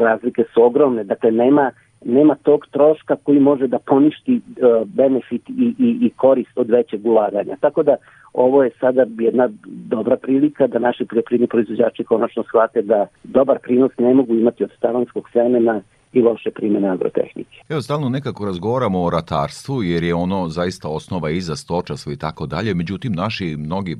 razlike 0.00 0.44
su 0.54 0.62
ogromne, 0.62 1.04
dakle 1.04 1.30
nema 1.30 1.70
nema 2.04 2.34
tog 2.34 2.66
troška 2.70 3.16
koji 3.16 3.40
može 3.40 3.66
da 3.66 3.78
poništi 3.78 4.34
uh, 4.34 4.88
benefit 4.88 5.48
i, 5.48 5.74
i, 5.78 5.98
i 6.06 6.10
korist 6.16 6.58
od 6.58 6.70
većeg 6.70 7.06
ulaganja. 7.06 7.56
Tako 7.60 7.82
da 7.82 7.96
ovo 8.32 8.62
je 8.62 8.70
sada 8.80 9.06
jedna 9.18 9.48
dobra 9.66 10.16
prilika 10.16 10.66
da 10.66 10.78
naši 10.78 11.04
poljoprivredni 11.04 11.46
proizvođači 11.46 12.04
konačno 12.04 12.42
shvate 12.42 12.82
da 12.82 13.06
dobar 13.24 13.58
prinos 13.58 13.92
ne 13.98 14.14
mogu 14.14 14.34
imati 14.34 14.64
od 14.64 14.70
stavanskog 14.76 15.28
semena 15.32 15.80
i 16.12 16.22
loše 16.22 16.50
primene 16.50 16.88
agrotehnike. 16.88 17.62
Evo, 17.68 17.82
stalno 17.82 18.08
nekako 18.08 18.44
razgovaramo 18.44 19.02
o 19.02 19.10
ratarstvu, 19.10 19.82
jer 19.82 20.02
je 20.02 20.14
ono 20.14 20.48
zaista 20.48 20.88
osnova 20.88 21.30
i 21.30 21.40
za 21.40 21.56
stočarstvo 21.56 22.12
i 22.12 22.16
tako 22.16 22.46
dalje, 22.46 22.74
međutim, 22.74 23.12
naši 23.12 23.56
mnogi 23.58 23.96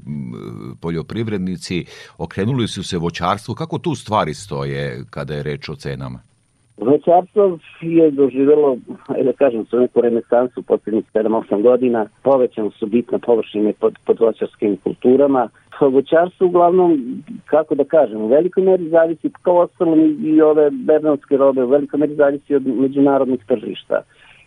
poljoprivrednici 0.80 1.84
okrenuli 2.18 2.68
su 2.68 2.82
se 2.82 2.98
voćarstvu. 2.98 3.54
Kako 3.54 3.78
tu 3.78 3.94
stvari 3.94 4.34
stoje 4.34 5.04
kada 5.10 5.34
je 5.34 5.42
reč 5.42 5.68
o 5.68 5.74
cenama? 5.74 6.29
Voćarstvo 6.80 7.58
je 7.80 8.10
doživjelo, 8.10 8.76
da 9.24 9.32
kažem, 9.32 9.64
su 9.66 9.80
neku 9.80 10.00
renesansu 10.00 10.62
poslednjih 10.62 11.04
7-8 11.14 11.62
godina, 11.62 12.06
povećano 12.22 12.70
su 12.70 12.86
bitne 12.86 13.18
površine 13.18 13.72
pod, 13.72 13.98
pod 14.06 14.20
voćarskim 14.20 14.76
kulturama. 14.76 15.48
Voćarstvo 15.80 16.46
uglavnom, 16.46 17.22
kako 17.44 17.74
da 17.74 17.84
kažem, 17.84 18.22
u 18.22 18.26
velikoj 18.26 18.64
meri 18.64 18.88
zavisi, 18.88 19.30
kao 19.42 19.56
ostalo 19.56 19.96
i 20.24 20.42
ove 20.42 20.70
bernonske 20.70 21.36
robe, 21.36 21.64
u 21.64 21.68
velikoj 21.68 21.98
meri 21.98 22.14
zavisi 22.14 22.54
od 22.54 22.66
međunarodnih 22.66 23.40
tržišta. 23.46 24.00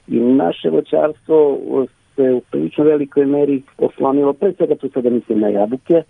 I 0.07 0.19
naše 0.19 0.69
voćarstvo 0.69 1.59
se 2.15 2.31
u 2.31 2.41
prilično 2.51 2.83
velikoj 2.83 3.25
meri 3.25 3.61
oslonilo, 3.77 4.33
pre 4.33 4.53
svega 4.53 4.75
tu 4.75 4.89
sada 4.89 5.09
mislim 5.09 5.39
na 5.39 5.47
jabuke, 5.47 6.03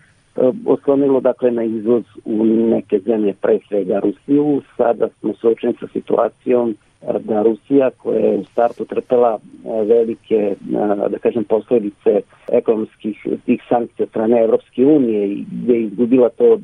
oslonilo 0.66 1.20
dakle 1.20 1.52
na 1.52 1.64
izvoz 1.64 2.04
u 2.26 2.46
neke 2.46 3.00
zemlje, 3.00 3.34
pre 3.42 3.60
svega 3.68 4.00
Rusiju. 4.00 4.62
Sada 4.78 5.10
smo 5.20 5.34
suočeni 5.34 5.74
sa 5.80 5.88
situacijom 5.94 6.76
da 7.20 7.42
Rusija 7.42 7.90
koja 7.98 8.20
je 8.20 8.38
u 8.38 8.44
startu 8.44 8.86
trpela 8.86 9.38
e, 9.38 9.86
velike, 9.86 10.56
da 11.10 11.18
kažem, 11.22 11.44
posledice 11.44 12.22
ekonomskih 12.52 13.28
tih 13.46 13.64
sankcija 13.70 14.08
strane 14.08 14.42
Evropske 14.42 14.86
unije 14.86 15.46
gde 15.52 15.74
je 15.74 15.84
izgubila 15.84 16.30
to 16.30 16.60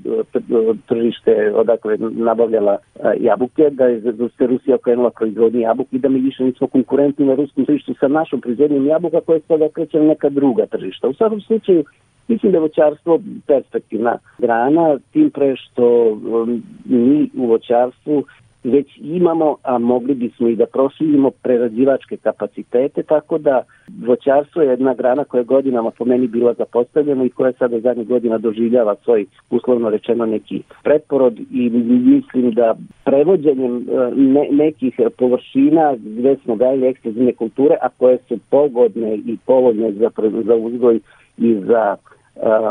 tržište 0.88 1.54
odakle 1.56 1.98
nabavljala 2.00 2.78
jabuke, 3.20 3.70
da 3.70 3.86
je 3.86 4.00
da 4.00 4.30
se 4.30 4.48
Rusija 4.48 4.76
okrenula 4.76 5.10
proizvodnje 5.10 5.60
jabuke 5.60 5.96
i 5.96 6.00
da 6.00 6.10
mi 6.10 6.20
više 6.20 6.44
nismo 6.44 6.68
konkurentni 6.68 7.26
na 7.26 7.36
ruskom 7.36 7.66
tržištu 7.66 7.94
sa 8.00 8.08
našom 8.08 8.42
proizvodnjom 8.42 8.86
jabuka 8.86 9.22
koja 9.22 9.36
je 9.36 9.42
sada 9.48 9.70
kreće 9.70 10.00
na 10.00 10.06
neka 10.06 10.30
druga 10.30 10.66
tržišta. 10.66 11.08
U 11.08 11.14
svakom 11.14 11.42
slučaju 11.42 11.84
Mislim 12.30 12.52
da 12.52 12.58
je 12.58 12.62
voćarstvo 12.62 13.20
perspektivna 13.48 14.18
grana, 14.38 14.98
tim 15.12 15.30
pre 15.30 15.56
što 15.56 16.10
um, 16.12 16.64
mi 16.86 17.30
u 17.38 17.48
voćarstvu 17.48 18.24
već 18.64 18.88
imamo, 19.02 19.56
a 19.64 19.78
mogli 19.78 20.14
bismo 20.14 20.48
i 20.48 20.56
da 20.56 20.66
proširimo 20.66 21.32
prerađivačke 21.32 22.18
kapacitete, 22.18 23.04
tako 23.04 23.38
da 23.38 23.64
voćarstvo 24.06 24.62
je 24.62 24.70
jedna 24.70 24.94
grana 24.94 25.24
koja 25.24 25.40
je 25.40 25.46
godinama 25.46 25.92
po 25.92 26.06
meni 26.06 26.28
bila 26.28 26.54
zapostavljena 26.54 27.26
i 27.26 27.30
koja 27.30 27.52
sada 27.52 27.80
zadnjih 27.80 28.08
godina 28.08 28.38
doživljava 28.38 28.96
svoj 29.04 29.26
uslovno 29.50 29.90
rečeno 29.90 30.26
neki 30.26 30.62
preporod 30.84 31.40
i 31.40 31.70
mislim 31.70 32.52
da 32.52 32.76
prevođenjem 33.06 33.76
uh, 33.76 33.84
ne, 34.16 34.48
nekih 34.52 35.00
površina 35.18 35.96
gde 35.98 36.36
smo 36.44 36.56
gajili 36.56 36.88
ekstenzivne 36.88 37.34
kulture, 37.34 37.76
a 37.82 37.90
koje 37.98 38.18
su 38.28 38.38
pogodne 38.50 39.16
i 39.16 39.38
povodne 39.46 39.92
za, 39.92 40.10
za 40.46 40.56
uzgoj 40.56 41.00
i 41.38 41.56
za 41.56 41.96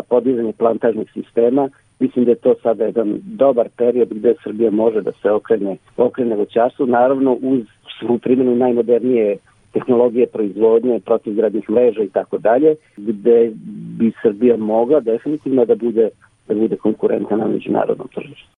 podizanje 0.09 0.53
plantažnih 0.53 1.11
sistema. 1.13 1.69
Mislim 2.01 2.25
da 2.25 2.31
je 2.31 2.35
to 2.35 2.55
sada 2.63 2.85
jedan 2.85 3.21
dobar 3.23 3.69
period 3.77 4.09
gde 4.09 4.35
Srbija 4.45 4.71
može 4.71 5.01
da 5.01 5.13
se 5.23 5.31
okrene, 5.31 5.77
okrene 5.97 6.37
voćarstvu, 6.37 6.87
naravno 6.87 7.39
uz 7.43 7.61
svu 8.01 8.19
primjenu 8.19 8.57
najmodernije 8.57 9.37
tehnologije 9.73 10.27
proizvodnje, 10.27 11.01
protivgradnih 11.01 11.71
mreža 11.71 12.03
i 12.03 12.09
tako 12.09 12.39
dalje, 12.39 12.75
gde 12.97 13.53
bi 13.99 14.13
Srbija 14.23 14.57
mogla 14.57 15.01
definitivno 15.01 15.65
da 15.65 15.75
bude 15.75 16.09
da 16.49 16.55
bude 16.55 16.77
konkurenta 16.77 17.37
na 17.37 17.47
međunarodnom 17.47 18.09
tržištu. 18.15 18.58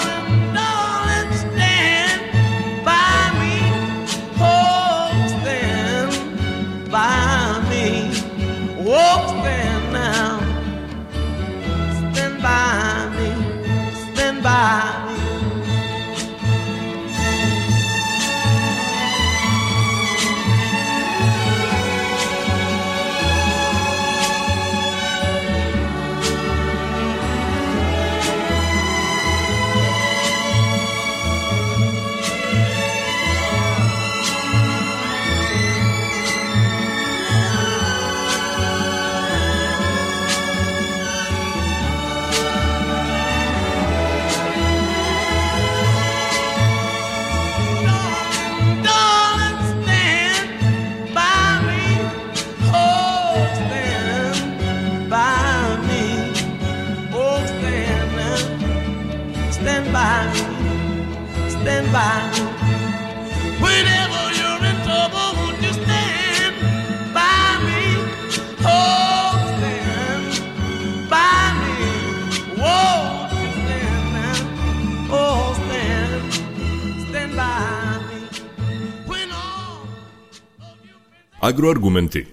Agroargumenti. 81.61 82.25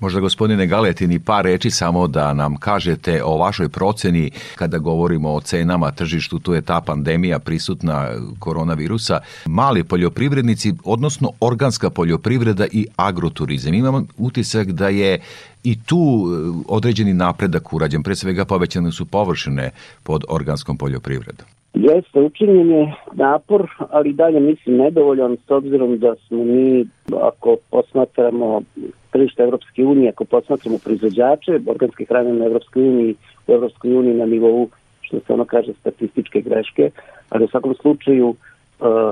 Možda 0.00 0.20
gospodine 0.20 0.66
Galetini 0.66 1.18
par 1.18 1.44
reči 1.44 1.70
samo 1.70 2.06
da 2.08 2.34
nam 2.34 2.56
kažete 2.56 3.22
o 3.24 3.36
vašoj 3.36 3.68
proceni 3.68 4.30
kada 4.54 4.78
govorimo 4.78 5.32
o 5.32 5.40
cenama 5.40 5.90
tržištu, 5.90 6.38
tu 6.38 6.54
je 6.54 6.62
ta 6.62 6.80
pandemija 6.80 7.38
prisutna 7.38 8.08
koronavirusa. 8.38 9.20
Mali 9.46 9.84
poljoprivrednici, 9.84 10.72
odnosno 10.84 11.32
organska 11.40 11.90
poljoprivreda 11.90 12.66
i 12.72 12.86
agroturizam. 12.96 13.74
Imam 13.74 14.06
utisak 14.16 14.72
da 14.72 14.88
je 14.88 15.20
i 15.64 15.82
tu 15.82 15.98
e, 15.98 16.62
određeni 16.68 17.14
napredak 17.14 17.72
urađen, 17.72 18.02
pre 18.02 18.16
svega 18.16 18.44
povećane 18.44 18.92
su 18.92 19.04
površine 19.04 19.70
pod 20.02 20.24
organskom 20.28 20.78
poljoprivredom. 20.78 21.46
Jeste, 21.74 22.20
učinjen 22.20 22.70
je 22.70 22.94
napor, 23.12 23.70
ali 23.90 24.12
dalje 24.12 24.40
mislim 24.40 24.76
nedovoljan 24.76 25.36
s 25.46 25.50
obzirom 25.50 25.98
da 25.98 26.14
smo 26.14 26.44
mi, 26.44 26.86
ako 27.20 27.56
posmatramo 27.70 28.62
tržište 29.10 29.42
Evropske 29.42 29.84
unije, 29.84 30.10
ako 30.10 30.24
posmatramo 30.24 30.78
proizvođače 30.84 31.60
organske 31.66 32.04
hrane 32.04 32.32
na 32.32 32.44
Evropskoj 32.44 32.88
uniji, 32.88 33.14
u 33.46 33.52
Evropskoj 33.52 33.94
uniji 33.96 34.14
na 34.14 34.26
nivou, 34.26 34.68
što 35.00 35.20
se 35.20 35.32
ono 35.32 35.44
kaže, 35.44 35.72
statističke 35.72 36.40
greške, 36.40 36.90
ali 37.30 37.44
u 37.44 37.48
svakom 37.48 37.74
slučaju 37.74 38.34
e, 38.34 38.34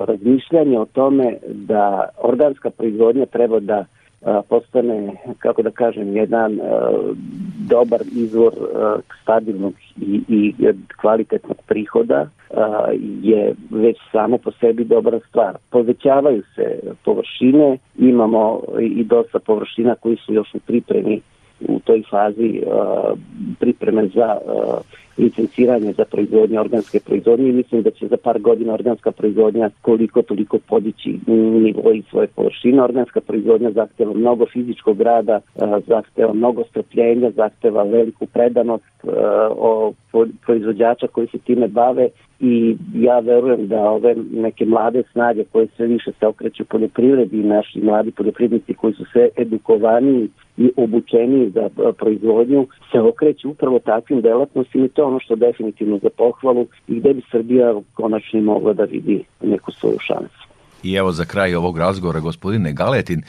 razmišljanje 0.07 0.79
o 0.79 0.85
tome 0.85 1.37
da 1.49 2.09
organska 2.23 2.71
proizvodnja 2.71 3.27
treba 3.27 3.61
da 3.61 3.85
postane, 4.49 5.13
kako 5.39 5.63
da 5.63 5.71
kažem, 5.71 6.17
jedan 6.17 6.61
dobar 7.69 8.01
izvor 8.13 8.53
stabilnog 9.23 9.75
i, 10.01 10.23
i 10.29 10.55
kvalitetnog 11.01 11.57
prihoda 11.67 12.29
je 13.23 13.55
već 13.71 13.97
samo 14.13 14.39
po 14.39 14.51
sebi 14.51 14.85
dobra 14.85 15.21
stvar. 15.29 15.57
Povećavaju 15.71 16.43
se 16.55 16.81
površine, 17.05 17.79
imamo 17.99 18.61
i 18.81 19.05
dosta 19.05 19.39
površina 19.39 19.95
koji 19.95 20.17
su 20.17 20.35
još 20.35 20.55
u 20.55 20.59
pripremi 20.59 21.21
u 21.69 21.81
toj 21.81 22.03
fazi 22.11 22.63
pripreme 23.59 24.09
za 24.15 24.37
licenciranje 25.21 25.93
za 25.93 26.05
proizvodnje 26.05 26.61
organske 26.61 27.01
proizvodnje 27.01 27.49
i 27.49 27.53
mislim 27.53 27.83
da 27.83 27.91
će 27.91 28.07
za 28.07 28.17
par 28.17 28.39
godina 28.39 28.75
organska 28.75 29.11
proizvodnja 29.11 29.71
koliko 29.83 30.23
toliko 30.23 30.59
podići 30.59 31.19
nivo 31.27 31.93
i 31.93 32.03
svoje 32.11 32.27
površine. 32.27 32.83
Organska 32.83 33.21
proizvodnja 33.21 33.71
zahteva 33.71 34.13
mnogo 34.15 34.47
fizičkog 34.47 35.01
rada, 35.01 35.41
zahteva 35.87 36.33
mnogo 36.33 36.65
strpljenja, 36.65 37.31
zahteva 37.31 37.83
veliku 37.83 38.27
predanost 38.27 38.85
o 39.51 39.93
proizvođača 40.47 41.07
koji 41.07 41.27
se 41.27 41.39
time 41.39 41.69
bave 41.69 42.09
i 42.41 42.77
ja 42.95 43.19
verujem 43.19 43.69
da 43.69 43.81
ove 43.81 44.15
neke 44.31 44.65
mlade 44.67 45.03
snage 45.13 45.45
koje 45.53 45.67
sve 45.77 45.87
više 45.87 46.13
se 46.21 46.27
okreću 46.27 46.65
poljoprivredi 46.65 47.37
i 47.41 47.45
naši 47.45 47.81
mladi 47.81 48.11
poljoprivrednici 48.11 48.75
koji 48.75 48.95
su 48.95 49.05
sve 49.13 49.29
edukovaniji 49.37 50.29
i 50.57 50.71
obučeniji 50.77 51.51
za 51.51 51.93
proizvodnju 51.99 52.67
se 52.93 53.01
okreću 53.01 53.51
upravo 53.51 53.79
takvim 53.79 54.21
delatnostima 54.21 54.85
i 54.85 54.89
to 54.89 55.03
je 55.03 55.07
ono 55.07 55.21
što 55.21 55.37
definitivno 55.37 55.99
za 56.03 56.09
pohvalu 56.17 56.67
i 56.89 57.01
gde 57.01 57.15
bi 57.15 57.23
Srbija 57.31 57.75
konačno 57.95 58.41
mogla 58.41 58.73
da 58.73 58.85
vidi 58.85 59.25
neku 59.43 59.73
svoju 59.73 59.99
šansu. 60.01 60.51
I 60.83 60.95
evo 60.95 61.13
za 61.13 61.25
kraj 61.25 61.55
ovog 61.55 61.79
razgovora, 61.79 62.21
gospodine 62.21 62.73
Galetin, 62.73 63.23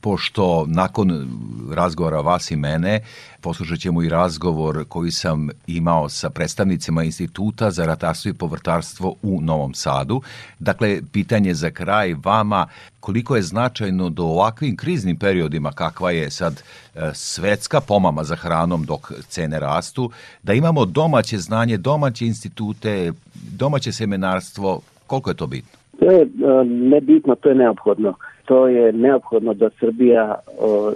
pošto 0.00 0.64
nakon 0.68 1.28
razgovora 1.74 2.20
vas 2.20 2.50
i 2.50 2.56
mene 2.56 3.00
poslušat 3.40 3.78
ćemo 3.78 4.02
i 4.02 4.08
razgovor 4.08 4.84
koji 4.88 5.10
sam 5.10 5.48
imao 5.66 6.08
sa 6.08 6.30
predstavnicima 6.30 7.04
Instituta 7.04 7.70
za 7.70 7.86
ratarstvo 7.86 8.28
i 8.28 8.34
povrtarstvo 8.34 9.14
u 9.22 9.40
Novom 9.40 9.74
Sadu. 9.74 10.20
Dakle, 10.58 11.00
pitanje 11.12 11.54
za 11.54 11.70
kraj 11.70 12.14
vama, 12.24 12.66
koliko 13.00 13.36
je 13.36 13.42
značajno 13.42 14.08
do 14.08 14.24
ovakvim 14.24 14.76
kriznim 14.76 15.16
periodima 15.16 15.72
kakva 15.72 16.10
je 16.10 16.30
sad 16.30 16.62
e, 16.94 17.10
svetska 17.14 17.80
pomama 17.80 18.24
za 18.24 18.36
hranom 18.36 18.84
dok 18.84 19.12
cene 19.28 19.60
rastu, 19.60 20.10
da 20.42 20.52
imamo 20.52 20.84
domaće 20.84 21.38
znanje, 21.38 21.76
domaće 21.76 22.26
institute, 22.26 23.12
domaće 23.58 23.92
seminarstvo, 23.92 24.80
koliko 25.06 25.30
je 25.30 25.36
to 25.36 25.46
bitno? 25.46 25.78
To 25.98 26.10
je 26.10 26.22
e, 26.22 26.26
nebitno, 26.64 27.34
to 27.34 27.48
je 27.48 27.54
neophodno 27.54 28.14
to 28.48 28.68
je 28.68 28.92
neophodno 28.92 29.54
da 29.54 29.70
Srbija 29.70 30.34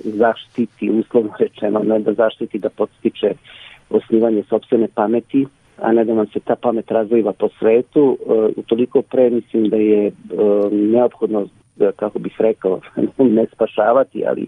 zaštiti, 0.05 0.91
uslovno 0.91 1.31
rečeno, 1.39 1.81
ne 1.85 1.99
da 1.99 2.13
zaštiti, 2.13 2.59
da 2.59 2.69
podstiče 2.69 3.33
osnivanje 3.91 4.43
sobstvene 4.49 4.89
pameti, 4.95 5.47
a 5.79 5.93
ne 5.93 6.05
da 6.05 6.15
nam 6.15 6.27
se 6.27 6.41
ta 6.41 6.57
pamet 6.57 6.91
razvojiva 6.91 7.33
po 7.33 7.49
svetu. 7.59 8.19
Utoliko 8.57 9.03
pre 9.03 9.31
mislim 9.31 9.69
da 9.69 9.77
je 9.77 10.13
neophodno, 10.71 11.47
da, 11.77 11.93
kako 11.93 12.19
bih 12.19 12.37
rekao, 12.39 12.81
ne 13.37 13.47
spašavati, 13.55 14.25
ali 14.27 14.47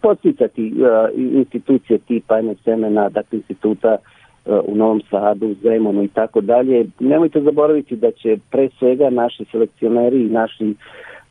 podsticati 0.00 0.72
institucije 1.16 1.98
tipa 1.98 2.40
semena, 2.64 3.08
dakle 3.08 3.38
instituta 3.38 3.96
u 4.46 4.74
Novom 4.76 5.02
Sadu, 5.10 5.54
Zemonu 5.62 6.02
i 6.02 6.08
tako 6.08 6.40
dalje. 6.40 6.86
Nemojte 7.00 7.40
zaboraviti 7.40 7.96
da 7.96 8.10
će 8.10 8.36
pre 8.50 8.68
svega 8.78 9.10
naši 9.10 9.44
selekcioneri 9.50 10.22
i 10.22 10.30
naši 10.30 10.74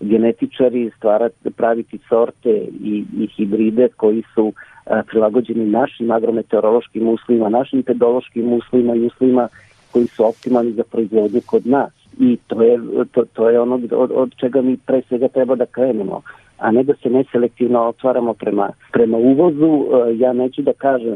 genetičari 0.02 0.92
stvarati, 0.98 1.50
praviti 1.50 2.00
sorte 2.10 2.50
i, 2.84 3.06
i 3.18 3.28
hibride 3.28 3.88
koji 3.98 4.24
su 4.36 4.54
a, 4.86 5.02
prilagođeni 5.08 5.66
našim 5.66 6.12
agrometeorološkim 6.12 7.08
uslovima, 7.08 7.50
našim 7.50 7.84
pedološkim 7.84 8.54
uslovima 8.54 8.96
i 8.96 9.06
uslovima 9.06 9.48
koji 9.92 10.08
su 10.08 10.26
optimalni 10.26 10.72
za 10.72 10.84
proizvodnju 10.84 11.42
kod 11.46 11.68
nas. 11.68 11.92
I 12.20 12.38
to 12.48 12.62
je, 12.64 12.80
to, 13.12 13.24
to 13.34 13.50
je 13.50 13.60
ono 13.60 13.76
od, 13.92 14.12
od 14.16 14.36
čega 14.36 14.62
mi 14.62 14.78
pre 14.78 15.02
svega 15.08 15.28
treba 15.28 15.56
da 15.56 15.66
krenemo 15.66 16.22
a 16.62 16.72
ne 16.72 16.84
da 16.84 16.94
se 16.94 17.10
neselektivno 17.10 17.80
otvaramo 17.88 18.34
prema, 18.34 18.70
prema 18.92 19.18
uvozu. 19.18 19.86
Ja 20.16 20.34
neću 20.34 20.62
da 20.62 20.74
kažem 20.74 21.16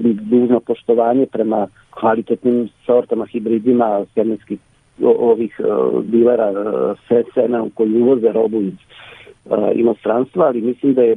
dužno 0.00 0.60
poštovanje 0.60 1.26
prema 1.26 1.66
kvalitetnim 1.90 2.68
sortama, 2.86 3.26
hibridima 3.26 4.04
sjemenskih 4.14 4.58
ovih 5.02 5.60
uh, 5.60 6.04
dilera 6.04 6.50
uh, 6.50 6.98
semena 7.34 7.66
koji 7.74 8.02
uvoze 8.02 8.32
robu 8.32 8.60
iz 8.60 8.72
uh, 9.44 9.58
inostranstva, 9.74 10.46
ali 10.46 10.60
mislim 10.60 10.94
da 10.94 11.02
je 11.02 11.16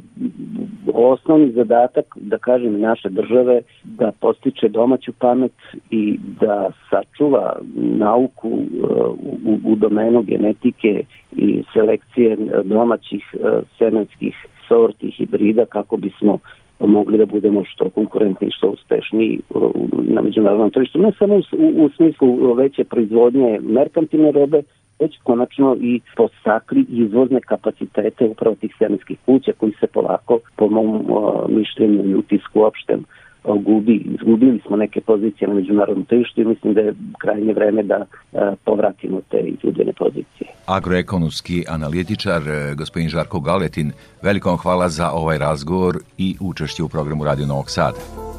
osnovni 0.94 1.52
zadatak, 1.52 2.04
da 2.16 2.38
kažem, 2.38 2.80
naše 2.80 3.08
države 3.08 3.60
da 3.84 4.12
postiče 4.20 4.68
domaću 4.68 5.12
pamet 5.12 5.52
i 5.90 6.18
da 6.40 6.70
sačuva 6.90 7.56
nauku 7.74 8.48
u, 9.44 9.58
u 9.64 9.76
domenu 9.76 10.22
genetike 10.22 11.04
i 11.32 11.62
selekcije 11.72 12.36
domaćih 12.64 13.34
semenskih 13.78 14.46
sorti 14.68 15.10
hibrida 15.10 15.64
kako 15.66 15.96
bismo 15.96 16.38
mogli 16.80 17.18
da 17.18 17.26
budemo 17.26 17.64
što 17.64 17.90
konkurentni, 17.90 18.50
što 18.50 18.68
uspešniji 18.68 19.40
na 19.92 20.22
međunarodnom 20.22 20.70
tržištu, 20.70 20.98
ne 20.98 21.12
samo 21.18 21.34
u, 21.34 21.84
u, 21.84 21.88
smislu 21.96 22.54
veće 22.54 22.84
proizvodnje 22.84 23.60
merkantilne 23.62 24.32
robe, 24.32 24.62
već 24.98 25.18
konačno 25.22 25.76
i 25.80 26.00
postakli 26.16 26.86
izvozne 26.88 27.40
kapacitete 27.40 28.24
upravo 28.24 28.56
tih 28.56 28.74
semenskih 28.78 29.18
kuća 29.26 29.52
koji 29.58 29.72
se 29.80 29.86
polako, 29.86 30.38
po 30.56 30.68
mom 30.68 31.06
mišljenju 31.48 32.04
i 32.04 32.14
utisku 32.14 32.60
opštem, 32.62 33.04
gubi, 33.44 33.96
izgubili 34.14 34.60
smo 34.66 34.76
neke 34.76 35.00
pozicije 35.00 35.48
na 35.48 35.54
međunarodnom 35.54 36.04
tržištu 36.04 36.40
i 36.40 36.44
mislim 36.44 36.74
da 36.74 36.80
je 36.80 36.94
krajnje 37.18 37.52
vreme 37.52 37.82
da 37.82 38.06
povratimo 38.64 39.20
te 39.30 39.38
izgubljene 39.38 39.92
pozicije. 39.92 40.48
Agroekonomski 40.66 41.64
analitičar 41.68 42.42
gospodin 42.76 43.08
Žarko 43.08 43.40
Galetin, 43.40 43.92
velikom 44.22 44.56
hvala 44.56 44.88
za 44.88 45.10
ovaj 45.10 45.38
razgovor 45.38 45.96
i 46.18 46.36
učešće 46.40 46.82
u 46.82 46.88
programu 46.88 47.24
Radio 47.24 47.46
Novog 47.46 47.70
Sada. 47.70 48.33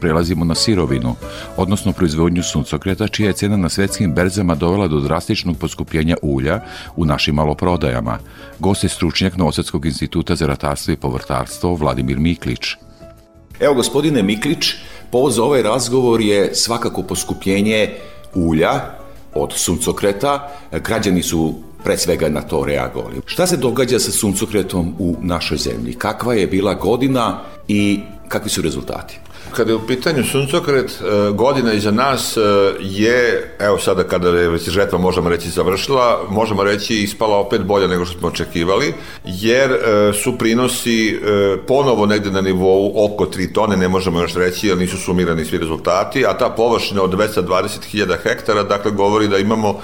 Prelazimo 0.00 0.44
na 0.44 0.54
sirovinu, 0.54 1.14
odnosno 1.56 1.92
proizvodnju 1.92 2.42
suncokreta, 2.42 3.08
čija 3.08 3.26
je 3.26 3.32
cena 3.32 3.56
na 3.56 3.68
svetskim 3.68 4.14
berzama 4.14 4.54
dovela 4.54 4.88
do 4.88 5.00
drastičnog 5.00 5.58
poskupljenja 5.58 6.16
ulja 6.22 6.60
u 6.96 7.04
našim 7.04 7.34
maloprodajama. 7.34 8.18
Gost 8.58 8.84
je 8.84 8.88
stručnjak 8.88 9.36
Novosadskog 9.36 9.86
instituta 9.86 10.34
za 10.34 10.46
ratarstvo 10.46 10.92
i 10.92 10.96
povrtarstvo 10.96 11.74
Vladimir 11.74 12.18
Miklić. 12.18 12.60
Evo, 13.60 13.74
gospodine 13.74 14.22
Miklić, 14.22 14.72
povod 15.10 15.32
za 15.32 15.42
ovaj 15.44 15.62
razgovor 15.62 16.20
je 16.20 16.54
svakako 16.54 17.02
poskupljenje 17.02 17.90
ulja 18.34 19.00
od 19.34 19.52
suncokreta. 19.52 20.50
Građani 20.84 21.22
su 21.22 21.54
pre 21.84 21.98
svega 21.98 22.28
na 22.28 22.42
to 22.42 22.64
reagovali. 22.64 23.20
Šta 23.26 23.46
se 23.46 23.56
događa 23.56 23.98
sa 23.98 24.12
suncokretom 24.12 24.94
u 24.98 25.16
našoj 25.20 25.58
zemlji? 25.58 25.94
Kakva 25.94 26.34
je 26.34 26.46
bila 26.46 26.74
godina 26.74 27.40
i 27.68 28.00
kakvi 28.28 28.50
su 28.50 28.62
rezultati? 28.62 29.18
Kada 29.56 29.70
je 29.70 29.76
u 29.76 29.86
pitanju 29.86 30.24
suncokret, 30.24 30.90
e, 30.90 31.30
godina 31.32 31.72
iza 31.72 31.90
nas 31.90 32.36
e, 32.36 32.40
je, 32.80 33.54
evo 33.58 33.78
sada 33.78 34.04
kada 34.04 34.28
je 34.28 34.48
već 34.48 34.68
žetva 34.68 34.98
možemo 34.98 35.28
reći 35.28 35.50
završila, 35.50 36.20
možemo 36.28 36.64
reći 36.64 36.94
ispala 36.94 37.36
opet 37.36 37.62
bolja 37.62 37.86
nego 37.86 38.04
što 38.04 38.18
smo 38.18 38.28
očekivali, 38.28 38.94
jer 39.24 39.70
e, 39.70 40.12
su 40.12 40.38
prinosi 40.38 41.20
ponovo 41.66 42.06
negde 42.06 42.30
na 42.30 42.40
nivou 42.40 42.92
oko 43.04 43.26
3 43.26 43.52
tone, 43.52 43.76
ne 43.76 43.88
možemo 43.88 44.20
još 44.20 44.34
reći, 44.34 44.68
jer 44.68 44.78
nisu 44.78 44.96
sumirani 44.96 45.44
svi 45.44 45.58
rezultati, 45.58 46.26
a 46.26 46.38
ta 46.38 46.50
površina 46.50 47.02
od 47.02 47.14
220.000 47.14 48.16
hektara, 48.22 48.62
dakle 48.62 48.90
govori 48.90 49.28
da 49.28 49.38
imamo 49.38 49.80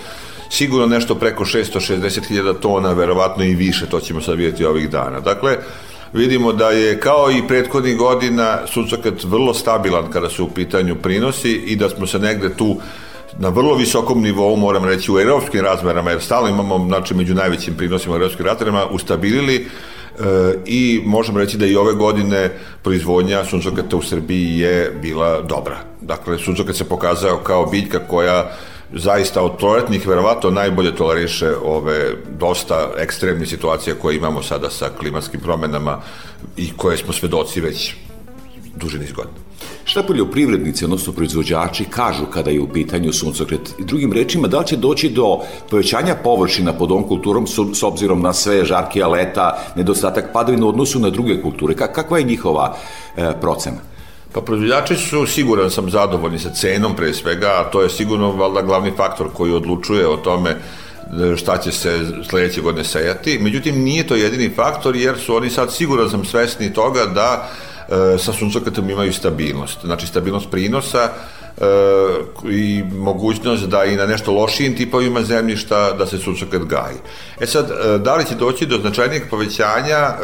sigurno 0.50 0.86
nešto 0.86 1.14
preko 1.14 1.44
660.000 1.44 2.60
tona, 2.60 2.92
verovatno 2.92 3.44
i 3.44 3.54
više, 3.54 3.86
to 3.86 4.00
ćemo 4.00 4.20
sad 4.20 4.36
vidjeti 4.36 4.64
ovih 4.64 4.90
dana. 4.90 5.20
Dakle, 5.20 5.56
vidimo 6.12 6.52
da 6.52 6.70
je 6.70 7.00
kao 7.00 7.30
i 7.30 7.48
prethodnih 7.48 7.96
godina 7.96 8.58
suncokret 8.66 9.24
vrlo 9.24 9.54
stabilan 9.54 10.10
kada 10.10 10.28
su 10.28 10.44
u 10.44 10.50
pitanju 10.50 10.96
prinosi 11.02 11.52
i 11.52 11.76
da 11.76 11.88
smo 11.88 12.06
se 12.06 12.18
negde 12.18 12.56
tu 12.56 12.76
na 13.38 13.48
vrlo 13.48 13.74
visokom 13.74 14.22
nivou, 14.22 14.56
moram 14.56 14.84
reći, 14.84 15.12
u 15.12 15.18
evropskim 15.18 15.60
razmerama, 15.60 16.10
jer 16.10 16.22
stalno 16.22 16.48
imamo, 16.48 16.86
znači, 16.86 17.14
među 17.14 17.34
najvećim 17.34 17.74
prinosima 17.74 18.14
u 18.14 18.16
evropskim 18.16 18.46
razmerama, 18.46 18.86
ustabilili 18.86 19.56
e, 19.56 19.64
i 20.66 21.02
možemo 21.04 21.38
reći 21.38 21.56
da 21.56 21.66
i 21.66 21.76
ove 21.76 21.92
godine 21.92 22.50
proizvodnja 22.82 23.44
suncokreta 23.44 23.96
u 23.96 24.02
Srbiji 24.02 24.58
je 24.58 24.92
bila 25.02 25.42
dobra. 25.42 25.76
Dakle, 26.00 26.38
suncokret 26.38 26.76
se 26.76 26.84
pokazao 26.84 27.36
kao 27.36 27.66
biljka 27.66 27.98
koja 27.98 28.50
zaista 28.94 29.42
od 29.42 29.56
proletnih 29.58 30.08
verovato 30.08 30.50
najbolje 30.50 30.96
toleriše 30.96 31.50
ove 31.64 32.14
dosta 32.38 32.90
ekstremne 32.98 33.46
situacije 33.46 33.96
koje 33.96 34.16
imamo 34.16 34.42
sada 34.42 34.70
sa 34.70 34.90
klimatskim 34.98 35.40
promenama 35.40 36.00
i 36.56 36.72
koje 36.76 36.96
smo 36.96 37.12
svedoci 37.12 37.60
već 37.60 37.94
duže 38.76 38.98
niz 38.98 39.12
godina. 39.12 39.46
Šta 39.84 40.02
poljoprivrednici, 40.02 40.84
odnosno 40.84 41.12
proizvođači, 41.12 41.84
kažu 41.84 42.26
kada 42.26 42.50
je 42.50 42.60
u 42.60 42.68
pitanju 42.68 43.12
suncokret? 43.12 43.74
Drugim 43.78 44.12
rečima, 44.12 44.48
da 44.48 44.58
li 44.58 44.66
će 44.66 44.76
doći 44.76 45.08
do 45.08 45.38
povećanja 45.70 46.14
površina 46.24 46.72
pod 46.72 46.90
ovom 46.90 47.08
kulturom 47.08 47.46
s 47.74 47.82
obzirom 47.82 48.22
na 48.22 48.32
sve 48.32 48.64
žarkija 48.64 49.08
leta, 49.08 49.58
nedostatak 49.76 50.32
padavina 50.32 50.66
u 50.66 50.68
odnosu 50.68 50.98
na 50.98 51.10
druge 51.10 51.42
kulture? 51.42 51.74
Kakva 51.74 52.18
je 52.18 52.24
njihova 52.24 52.76
e, 53.16 53.32
procena? 53.40 53.95
Pa 54.36 54.42
proizvođači 54.42 54.96
su, 54.96 55.26
siguran 55.26 55.70
sam, 55.70 55.90
zadovoljni 55.90 56.38
sa 56.38 56.50
cenom 56.50 56.96
pre 56.96 57.14
svega, 57.14 57.46
a 57.46 57.70
to 57.70 57.82
je 57.82 57.90
sigurno 57.90 58.32
valjda 58.32 58.62
glavni 58.62 58.92
faktor 58.96 59.26
koji 59.32 59.52
odlučuje 59.52 60.08
o 60.08 60.16
tome 60.16 60.50
e, 60.50 61.36
šta 61.36 61.58
će 61.58 61.72
se 61.72 62.00
sledeće 62.28 62.60
godine 62.60 62.84
sejati. 62.84 63.38
Međutim, 63.38 63.82
nije 63.82 64.06
to 64.06 64.16
jedini 64.16 64.50
faktor 64.56 64.96
jer 64.96 65.18
su 65.18 65.36
oni 65.36 65.50
sad 65.50 65.72
siguran 65.72 66.10
sam 66.10 66.24
svesni 66.24 66.72
toga 66.72 67.06
da 67.06 67.48
e, 67.88 68.18
sa 68.18 68.32
suncokretom 68.32 68.90
imaju 68.90 69.12
stabilnost. 69.12 69.78
Znači, 69.84 70.06
stabilnost 70.06 70.50
prinosa 70.50 71.08
e, 71.08 71.64
i 72.50 72.84
mogućnost 72.92 73.66
da 73.66 73.84
i 73.84 73.96
na 73.96 74.06
nešto 74.06 74.32
lošijim 74.32 74.76
tipovima 74.76 75.22
zemljišta 75.22 75.92
da 75.92 76.06
se 76.06 76.18
suncokret 76.18 76.64
gaji. 76.64 76.98
E 77.40 77.46
sad, 77.46 77.70
e, 77.70 77.98
da 77.98 78.16
li 78.16 78.24
će 78.24 78.34
doći 78.34 78.66
do 78.66 78.78
značajnijeg 78.78 79.30
povećanja, 79.30 79.96
e, 79.96 80.14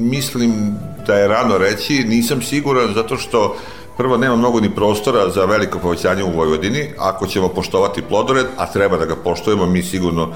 mislim 0.00 0.74
da 1.06 1.14
je 1.14 1.28
rano 1.28 1.58
reći, 1.58 2.04
nisam 2.04 2.42
siguran 2.42 2.94
zato 2.94 3.16
što 3.16 3.56
prvo 3.96 4.16
nema 4.16 4.36
mnogo 4.36 4.60
ni 4.60 4.74
prostora 4.74 5.30
za 5.30 5.44
veliko 5.44 5.78
povećanje 5.78 6.24
u 6.24 6.36
Vojvodini, 6.36 6.90
ako 6.98 7.26
ćemo 7.26 7.48
poštovati 7.48 8.02
plodored, 8.02 8.46
a 8.56 8.66
treba 8.66 8.96
da 8.96 9.04
ga 9.04 9.16
poštujemo, 9.16 9.66
mi 9.66 9.82
sigurno 9.82 10.34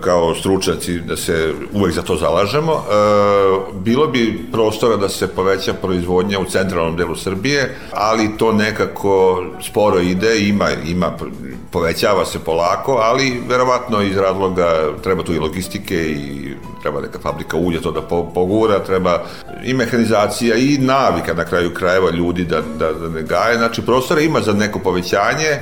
kao 0.00 0.34
stručnjaci 0.34 0.98
da 0.98 1.16
se 1.16 1.52
uvek 1.72 1.94
za 1.94 2.02
to 2.02 2.16
zalažemo. 2.16 2.72
E, 2.72 2.82
bilo 3.74 4.06
bi 4.06 4.48
prostora 4.52 4.96
da 4.96 5.08
se 5.08 5.28
poveća 5.28 5.74
proizvodnja 5.74 6.38
u 6.38 6.44
centralnom 6.44 6.96
delu 6.96 7.16
Srbije, 7.16 7.76
ali 7.92 8.36
to 8.38 8.52
nekako 8.52 9.44
sporo 9.62 10.00
ide, 10.00 10.40
ima, 10.40 10.70
ima 10.86 11.12
povećava 11.70 12.24
se 12.24 12.38
polako, 12.38 12.92
ali 13.02 13.42
verovatno 13.48 14.02
iz 14.02 14.16
razloga 14.16 14.92
treba 15.02 15.22
tu 15.22 15.34
i 15.34 15.38
logistike 15.38 15.96
i 15.96 16.54
treba 16.82 17.00
neka 17.00 17.18
fabrika 17.18 17.56
ulja 17.56 17.80
to 17.80 17.90
da 17.90 18.02
pogura, 18.34 18.84
treba 18.84 19.22
i 19.64 19.74
mehanizacija 19.74 20.56
i 20.56 20.78
navika 20.78 21.34
na 21.34 21.44
kraju 21.44 21.74
krajeva 21.74 22.10
ljudi 22.10 22.44
da, 22.44 22.60
da, 22.78 22.92
da 22.92 23.08
ne 23.08 23.22
gaje. 23.22 23.56
Znači, 23.56 23.82
prostora 23.82 24.20
ima 24.20 24.40
za 24.40 24.52
neko 24.52 24.78
povećanje, 24.78 25.60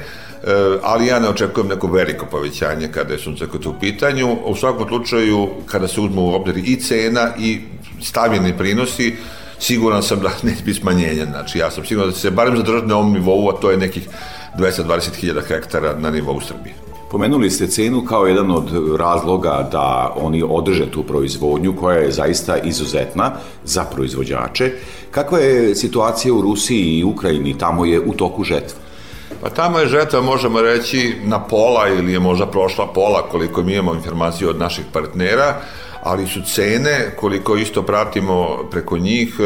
ali 0.83 1.07
ja 1.07 1.19
ne 1.19 1.29
očekujem 1.29 1.69
neko 1.69 1.87
veliko 1.87 2.27
povećanje 2.27 2.89
kada 2.89 3.13
je 3.13 3.19
suncokret 3.19 3.67
u 3.67 3.75
pitanju. 3.81 4.37
U 4.45 4.55
svakom 4.55 4.89
slučaju, 4.89 5.49
kada 5.67 5.89
se 5.89 6.01
uzmu 6.01 6.23
u 6.23 6.35
obzir 6.35 6.57
i 6.57 6.77
cena 6.77 7.33
i 7.39 7.61
stavljeni 8.03 8.59
prinosi, 8.59 9.15
siguran 9.59 10.03
sam 10.03 10.21
da 10.21 10.31
neće 10.43 10.63
biti 10.65 10.81
smanjenja. 10.81 11.25
Znači, 11.25 11.59
ja 11.59 11.71
sam 11.71 11.85
siguran 11.85 12.11
da 12.11 12.17
se 12.17 12.31
barem 12.31 12.57
zadržati 12.57 12.87
na 12.87 12.97
ovom 12.97 13.13
nivou, 13.13 13.49
a 13.49 13.61
to 13.61 13.71
je 13.71 13.77
nekih 13.77 14.09
220.000 14.59 15.43
hektara 15.49 15.95
na 15.99 16.11
nivou 16.11 16.41
Srbije. 16.41 16.75
Pomenuli 17.11 17.51
ste 17.51 17.67
cenu 17.67 18.05
kao 18.05 18.27
jedan 18.27 18.51
od 18.51 18.99
razloga 18.99 19.69
da 19.73 20.15
oni 20.17 20.43
održe 20.49 20.91
tu 20.91 21.03
proizvodnju 21.03 21.77
koja 21.77 21.99
je 21.99 22.13
zaista 22.13 22.59
izuzetna 22.59 23.33
za 23.65 23.85
proizvođače. 23.85 24.73
Kakva 25.11 25.39
je 25.39 25.75
situacija 25.75 26.35
u 26.35 26.41
Rusiji 26.41 26.99
i 26.99 27.05
Ukrajini? 27.05 27.59
Tamo 27.59 27.85
je 27.85 28.01
u 28.01 28.13
toku 28.13 28.45
žetva. 28.45 28.86
Pa 29.41 29.51
tamo 29.51 29.79
je 29.79 29.89
žetva, 29.89 30.21
možemo 30.21 30.61
reći, 30.61 31.15
na 31.25 31.45
pola 31.45 31.89
ili 31.89 32.13
je 32.13 32.21
možda 32.21 32.47
prošla 32.47 32.87
pola 32.93 33.29
koliko 33.31 33.63
mi 33.63 33.73
imamo 33.73 33.95
informaciju 33.95 34.49
od 34.49 34.59
naših 34.59 34.85
partnera, 34.93 35.55
ali 36.03 36.27
su 36.27 36.41
cene, 36.43 37.11
koliko 37.17 37.57
isto 37.57 37.83
pratimo 37.83 38.69
preko 38.71 38.99
njih, 38.99 39.35
e, 39.41 39.45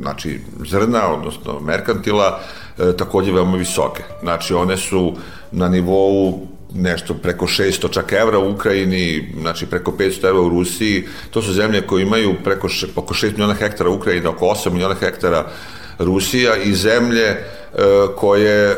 znači 0.00 0.40
zrna, 0.66 1.12
odnosno 1.12 1.60
merkantila, 1.60 2.40
e, 2.78 2.96
takođe 2.96 3.32
veoma 3.32 3.56
visoke. 3.56 4.02
Znači 4.22 4.54
one 4.54 4.76
su 4.76 5.12
na 5.52 5.68
nivou 5.68 6.46
nešto 6.74 7.14
preko 7.14 7.46
600 7.46 7.92
čak 7.92 8.12
evra 8.12 8.38
u 8.38 8.50
Ukrajini, 8.50 9.34
znači 9.40 9.66
preko 9.66 9.92
500 9.98 10.28
evra 10.28 10.40
u 10.40 10.48
Rusiji. 10.48 11.04
To 11.30 11.42
su 11.42 11.52
zemlje 11.52 11.86
koje 11.86 12.02
imaju 12.02 12.34
preko 12.44 12.68
oko 12.96 13.14
6 13.14 13.32
miliona 13.32 13.54
hektara 13.54 13.90
u 13.90 13.94
Ukrajini, 13.94 14.26
oko 14.26 14.46
8 14.46 14.70
miliona 14.70 14.94
hektara 14.94 15.46
Rusija 15.98 16.56
i 16.56 16.74
zemlje 16.74 17.44
koje 18.16 18.70
e, 18.70 18.76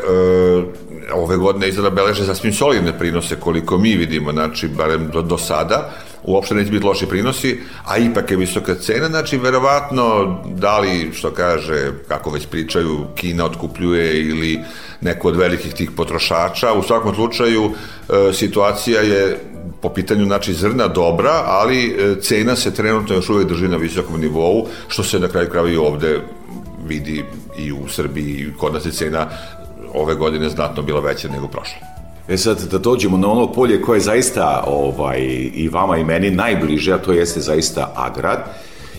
ove 1.13 1.37
godine 1.37 1.69
izgleda 1.69 1.91
beleže 1.91 2.25
sasvim 2.25 2.53
solidne 2.53 2.99
prinose 2.99 3.37
koliko 3.41 3.79
mi 3.79 3.97
vidimo, 3.97 4.33
znači 4.33 4.69
barem 4.69 5.11
do, 5.13 5.23
do 5.23 5.39
sada, 5.39 5.91
uopšte 6.25 6.55
neće 6.55 6.71
biti 6.71 6.87
loši 6.87 7.07
prinosi, 7.07 7.59
a 7.85 7.99
ipak 7.99 8.31
je 8.31 8.37
visoka 8.37 8.75
cena, 8.75 9.09
znači 9.09 9.39
verovatno 9.39 10.39
da 10.47 10.79
li, 10.79 11.11
što 11.15 11.31
kaže, 11.31 11.93
kako 12.09 12.31
već 12.31 12.47
pričaju, 12.47 13.07
Kina 13.15 13.45
otkupljuje 13.45 14.21
ili 14.21 14.61
neko 15.01 15.29
od 15.29 15.37
velikih 15.37 15.75
tih 15.75 15.91
potrošača, 15.91 16.73
u 16.73 16.83
svakom 16.83 17.15
slučaju 17.15 17.71
e, 17.71 18.33
situacija 18.33 19.01
je 19.01 19.39
po 19.83 19.89
pitanju 19.89 20.25
znači 20.25 20.55
zrna 20.55 20.89
dobra, 20.89 21.43
ali 21.47 21.97
cena 22.21 22.57
se 22.57 22.75
trenutno 22.75 23.15
još 23.15 23.29
uvek 23.31 23.49
drži 23.49 23.69
na 23.69 23.77
visokom 23.77 24.21
nivou, 24.21 24.67
što 24.89 25.03
se 25.03 25.19
na 25.19 25.29
kraju 25.29 25.51
krava 25.51 25.69
i 25.69 25.77
ovde 25.77 26.21
vidi 26.87 27.25
i 27.59 27.73
u 27.73 27.89
Srbiji 27.89 28.33
i 28.33 28.53
kod 28.59 28.75
nas 28.75 28.87
je 28.87 28.93
cena 28.93 29.29
ove 29.95 30.15
godine 30.15 30.49
znatno 30.49 30.83
bila 30.83 31.01
veća 31.01 31.29
nego 31.29 31.49
prošle. 31.49 31.79
E 32.29 32.37
sad 32.37 32.63
da 32.71 32.79
dođemo 32.79 33.17
na 33.17 33.31
ono 33.31 33.53
polje 33.53 33.83
koje 33.83 33.97
je 33.97 34.01
zaista 34.01 34.65
ovaj, 34.67 35.21
i 35.55 35.69
vama 35.73 35.97
i 35.97 36.05
meni 36.05 36.31
najbliže, 36.31 36.93
a 36.93 36.99
to 36.99 37.13
jeste 37.13 37.41
zaista 37.41 37.93
Agrad. 37.97 38.39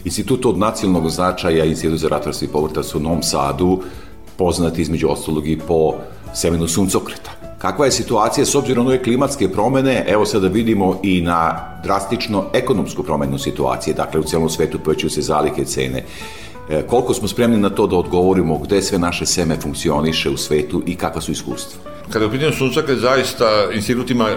Institut 0.03 0.45
od 0.45 0.57
nacionalnog 0.57 1.09
značaja, 1.09 1.65
Institut 1.65 1.99
za 1.99 2.07
ratarstvo 2.07 2.45
i 2.45 2.51
povrtarstvo 2.51 2.99
u 2.99 3.03
Novom 3.03 3.23
Sadu, 3.23 3.81
poznat 4.37 4.77
između 4.77 5.07
ostalog 5.09 5.47
i 5.47 5.59
po 5.67 5.93
semenu 6.33 6.67
suncokreta. 6.67 7.31
Kakva 7.57 7.85
je 7.85 7.91
situacija 7.91 8.45
s 8.45 8.55
obzirom 8.55 8.85
na 8.85 8.91
ove 8.91 9.03
klimatske 9.03 9.49
promene? 9.51 10.05
Evo 10.07 10.25
sada 10.25 10.47
vidimo 10.47 10.99
i 11.03 11.21
na 11.21 11.65
drastično 11.83 12.43
ekonomsku 12.53 13.03
promenu 13.03 13.37
situacije, 13.37 13.93
dakle 13.93 14.19
u 14.19 14.23
celom 14.23 14.49
svetu 14.49 14.79
povećaju 14.79 15.09
se 15.09 15.21
zalike 15.21 15.65
cene. 15.65 16.03
E, 16.69 16.81
koliko 16.87 17.13
smo 17.13 17.27
spremni 17.27 17.57
na 17.57 17.69
to 17.69 17.87
da 17.87 17.95
odgovorimo 17.95 18.57
gde 18.57 18.81
sve 18.81 18.99
naše 18.99 19.25
seme 19.25 19.57
funkcioniše 19.61 20.29
u 20.29 20.37
svetu 20.37 20.83
i 20.85 20.95
kakva 20.95 21.21
su 21.21 21.31
iskustva? 21.31 21.91
Kada 22.09 22.25
je 22.25 22.29
u 22.29 22.31
pitanju 22.31 22.51
suncaka, 22.51 22.95
zaista 22.95 23.45
institut 23.73 24.11
ima 24.11 24.29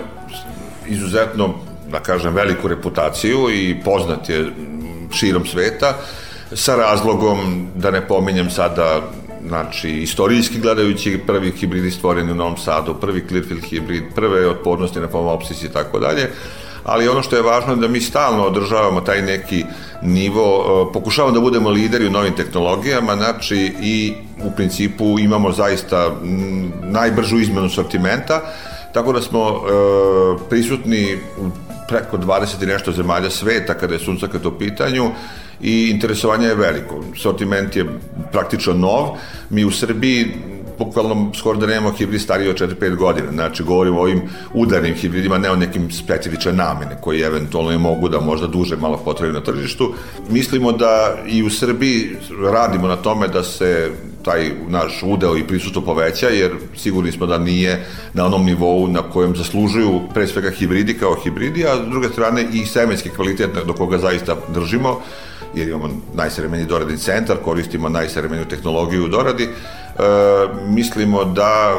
izuzetno, 0.88 1.54
da 1.92 2.00
kažem, 2.00 2.34
veliku 2.34 2.68
reputaciju 2.68 3.50
i 3.50 3.76
poznat 3.84 4.28
je 4.28 4.46
širom 5.12 5.46
sveta, 5.46 5.94
sa 6.52 6.76
razlogom, 6.76 7.68
da 7.74 7.90
ne 7.90 8.06
pominjem 8.08 8.50
sada 8.50 9.02
znači, 9.48 9.90
istorijski 9.90 10.60
gledajući 10.60 11.20
prvi 11.26 11.50
hibridi 11.50 11.90
stvoreni 11.90 12.32
u 12.32 12.34
Novom 12.34 12.56
Sadu, 12.56 12.94
prvi 12.94 13.24
Clearfield 13.28 13.64
hibrid, 13.64 14.04
prve 14.14 14.48
otpornosti 14.48 15.00
na 15.00 15.08
pomopsis 15.08 15.62
i 15.62 15.72
tako 15.72 15.98
dalje, 15.98 16.30
ali 16.88 17.08
ono 17.08 17.22
što 17.22 17.36
je 17.36 17.42
važno 17.42 17.72
je 17.72 17.76
da 17.76 17.88
mi 17.88 18.00
stalno 18.00 18.44
održavamo 18.44 19.00
taj 19.00 19.22
neki 19.22 19.64
nivo, 20.02 20.64
e, 20.64 20.92
pokušavamo 20.92 21.34
da 21.34 21.40
budemo 21.40 21.70
lideri 21.70 22.06
u 22.06 22.10
novim 22.10 22.32
tehnologijama, 22.32 23.16
znači 23.16 23.72
i 23.82 24.14
u 24.44 24.50
principu 24.50 25.18
imamo 25.18 25.52
zaista 25.52 26.10
najbržu 26.82 27.38
izmenu 27.38 27.68
sortimenta, 27.68 28.40
tako 28.94 29.12
da 29.12 29.22
smo 29.22 29.48
e, 29.48 29.58
prisutni 30.48 31.18
u 31.38 31.50
preko 31.88 32.16
20 32.16 32.62
i 32.62 32.66
nešto 32.66 32.92
zemalja 32.92 33.30
sveta 33.30 33.74
kada 33.74 33.94
je 33.94 34.00
suncakat 34.00 34.46
u 34.46 34.58
pitanju 34.58 35.10
i 35.60 35.90
interesovanje 35.90 36.46
je 36.46 36.54
veliko. 36.54 37.04
Sortiment 37.16 37.76
je 37.76 37.86
praktično 38.32 38.72
nov. 38.72 39.08
Mi 39.50 39.64
u 39.64 39.70
Srbiji 39.70 40.34
bukvalno 40.78 41.30
skoro 41.34 41.58
da 41.58 41.66
nemamo 41.66 41.90
hibrid 41.92 42.20
stariji 42.20 42.48
od 42.48 42.60
4-5 42.60 42.96
godina. 42.96 43.32
Znači, 43.32 43.62
govorimo 43.62 43.98
o 43.98 44.02
ovim 44.02 44.22
udarnim 44.54 44.94
hibridima, 44.94 45.38
ne 45.38 45.50
o 45.50 45.56
nekim 45.56 45.90
specifične 45.90 46.52
namene 46.52 46.98
koji 47.00 47.20
eventualno 47.20 47.72
i 47.72 47.78
mogu 47.78 48.08
da 48.08 48.20
možda 48.20 48.46
duže 48.46 48.76
malo 48.76 48.96
potrebi 49.04 49.32
na 49.32 49.40
tržištu. 49.40 49.94
Mislimo 50.30 50.72
da 50.72 51.16
i 51.26 51.42
u 51.42 51.50
Srbiji 51.50 52.16
radimo 52.52 52.88
na 52.88 52.96
tome 52.96 53.28
da 53.28 53.42
se 53.42 53.90
taj 54.24 54.50
naš 54.68 55.02
udeo 55.02 55.36
i 55.36 55.46
prisustvo 55.46 55.82
poveća, 55.82 56.28
jer 56.28 56.52
sigurni 56.76 57.12
smo 57.12 57.26
da 57.26 57.38
nije 57.38 57.86
na 58.14 58.26
onom 58.26 58.44
nivou 58.44 58.88
na 58.88 59.02
kojem 59.02 59.36
zaslužuju 59.36 60.00
pre 60.14 60.26
svega 60.26 60.50
hibridi 60.50 60.94
kao 60.94 61.14
hibridi, 61.14 61.64
a 61.66 61.76
s 61.76 61.90
druge 61.90 62.08
strane 62.08 62.46
i 62.52 62.66
semenski 62.66 63.08
kvalitet 63.08 63.50
do 63.66 63.72
koga 63.72 63.98
zaista 63.98 64.36
držimo, 64.54 65.00
jer 65.54 65.68
imamo 65.68 65.88
najsavremeniji 66.14 66.68
doradni 66.68 66.98
centar, 66.98 67.36
koristimo 67.44 67.88
najsavremeniju 67.88 68.48
tehnologiju 68.48 69.04
u 69.04 69.08
doradi, 69.08 69.44
e, 69.44 69.48
mislimo 70.68 71.24
da 71.24 71.74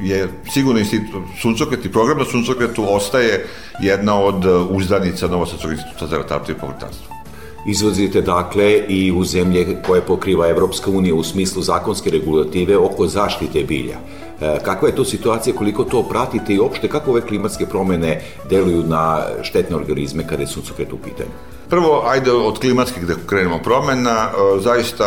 je 0.00 0.28
sigurno 0.52 0.80
institut 0.80 1.22
suncokret 1.42 1.84
i 1.84 1.92
program 1.92 2.18
na 2.18 2.24
suncokretu 2.24 2.94
ostaje 2.94 3.46
jedna 3.80 4.20
od 4.20 4.44
uzdanica 4.70 5.26
Novosadskog 5.26 5.72
instituta 5.72 6.06
za 6.06 6.16
ratarstvo 6.16 6.54
i 6.54 6.60
povrtarstvo. 6.60 7.22
Izvozite 7.66 8.20
dakle 8.20 8.78
i 8.88 9.12
u 9.12 9.24
zemlje 9.24 9.82
koje 9.86 10.00
pokriva 10.00 10.48
Evropska 10.48 10.90
unija 10.90 11.14
u 11.14 11.24
smislu 11.24 11.62
zakonske 11.62 12.10
regulative 12.10 12.76
oko 12.76 13.06
zaštite 13.06 13.64
bilja. 13.64 13.96
E, 14.40 14.58
kakva 14.64 14.88
je 14.88 14.94
to 14.94 15.04
situacija, 15.04 15.56
koliko 15.56 15.84
to 15.84 16.02
pratite 16.02 16.54
i 16.54 16.60
opšte 16.60 16.88
kako 16.88 17.10
ove 17.10 17.20
klimatske 17.20 17.66
promene 17.66 18.20
deluju 18.50 18.82
na 18.82 19.22
štetne 19.42 19.76
organizme 19.76 20.26
kada 20.26 20.42
je 20.42 20.46
suncokret 20.46 20.92
u 20.92 20.98
pitanju? 20.98 21.30
Prvo, 21.72 22.02
ajde 22.06 22.32
od 22.32 22.58
klimatskih 22.58 23.06
da 23.06 23.14
krenemo 23.26 23.58
promena, 23.58 24.28
e, 24.28 24.60
zaista 24.60 25.04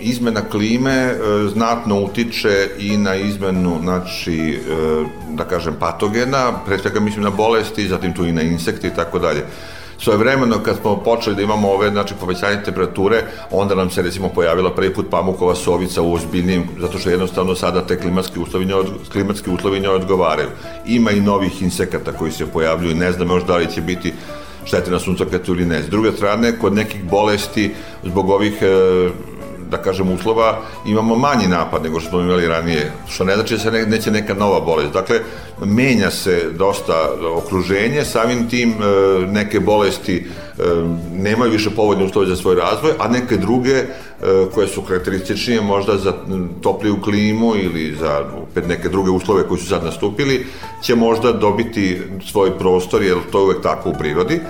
izmena 0.00 0.40
klime 0.50 0.90
e, 0.90 1.16
znatno 1.52 2.00
utiče 2.00 2.68
i 2.78 2.96
na 2.96 3.14
izmenu, 3.14 3.78
znači, 3.82 4.60
da 5.30 5.44
kažem, 5.44 5.74
patogena, 5.80 6.52
pre 6.66 6.78
svega 6.78 7.00
mislim 7.00 7.24
na 7.24 7.30
bolesti, 7.30 7.88
zatim 7.88 8.12
tu 8.14 8.26
i 8.26 8.32
na 8.32 8.42
insekte 8.42 8.88
i 8.88 8.94
tako 8.94 9.18
dalje 9.18 9.44
svoje 9.98 10.18
vremeno 10.18 10.58
kad 10.64 10.76
smo 10.76 10.96
počeli 10.96 11.36
da 11.36 11.42
imamo 11.42 11.70
ove 11.70 11.90
znači 11.90 12.14
povećanje 12.20 12.62
temperature, 12.64 13.22
onda 13.50 13.74
nam 13.74 13.90
se 13.90 14.02
recimo 14.02 14.28
pojavila 14.28 14.74
prvi 14.74 14.94
put 14.94 15.06
pamukova 15.10 15.54
sovica 15.54 16.02
u 16.02 16.14
ozbiljnim 16.14 16.68
zato 16.80 16.98
što 16.98 17.10
jednostavno 17.10 17.54
sada 17.54 17.86
te 17.86 18.00
klimatski 18.00 18.40
uslovi 18.40 18.64
ne 18.64 18.74
od, 18.74 18.86
klimatski 19.12 19.50
uslovi 19.50 19.80
ne 19.80 19.88
odgovaraju. 19.88 20.48
Ima 20.86 21.10
i 21.10 21.20
novih 21.20 21.62
insekata 21.62 22.12
koji 22.12 22.32
se 22.32 22.46
pojavljuju, 22.46 22.96
ne 22.96 23.12
znam 23.12 23.30
još 23.30 23.44
da 23.44 23.56
li 23.56 23.72
će 23.74 23.80
biti 23.80 24.12
štete 24.64 24.90
na 24.90 24.98
suncokretu 24.98 25.52
ili 25.52 25.66
ne. 25.66 25.82
S 25.82 25.88
druge 25.88 26.12
strane, 26.12 26.58
kod 26.58 26.74
nekih 26.74 27.04
bolesti 27.04 27.70
zbog 28.04 28.30
ovih 28.30 28.62
e, 28.62 29.10
da 29.72 29.78
kažem, 29.78 30.10
uslova, 30.10 30.60
imamo 30.86 31.16
manji 31.16 31.48
napad 31.48 31.82
nego 31.82 32.00
što 32.00 32.10
smo 32.10 32.20
imali 32.20 32.48
ranije, 32.48 32.92
što 33.08 33.24
ne 33.24 33.34
znači 33.34 33.54
da 33.54 33.60
se 33.60 33.70
ne, 33.70 33.86
neće 33.86 34.10
neka 34.10 34.34
nova 34.34 34.60
bolest. 34.60 34.92
Dakle, 34.92 35.20
menja 35.64 36.10
se 36.10 36.50
dosta 36.58 37.08
okruženje, 37.36 38.04
samim 38.04 38.48
tim 38.48 38.70
e, 38.70 38.76
neke 39.26 39.60
bolesti 39.60 40.16
e, 40.16 40.62
nemaju 41.12 41.52
više 41.52 41.70
povodne 41.70 42.04
uslove 42.04 42.26
za 42.26 42.36
svoj 42.36 42.54
razvoj, 42.54 42.92
a 42.98 43.08
neke 43.08 43.36
druge 43.36 43.76
e, 43.76 43.86
koje 44.54 44.68
su 44.68 44.82
karakterističnije 44.82 45.60
možda 45.60 45.96
za 45.98 46.12
topliju 46.62 47.00
klimu 47.02 47.56
ili 47.56 47.96
za 48.00 48.24
opet 48.42 48.68
neke 48.68 48.88
druge 48.88 49.10
uslove 49.10 49.48
koji 49.48 49.60
su 49.60 49.68
sad 49.68 49.84
nastupili, 49.84 50.46
će 50.82 50.94
možda 50.94 51.32
dobiti 51.32 52.00
svoj 52.30 52.58
prostor, 52.58 53.02
jer 53.02 53.16
to 53.32 53.38
je 53.38 53.44
uvek 53.44 53.62
tako 53.62 53.90
u 53.90 53.94
prirodi. 53.98 54.40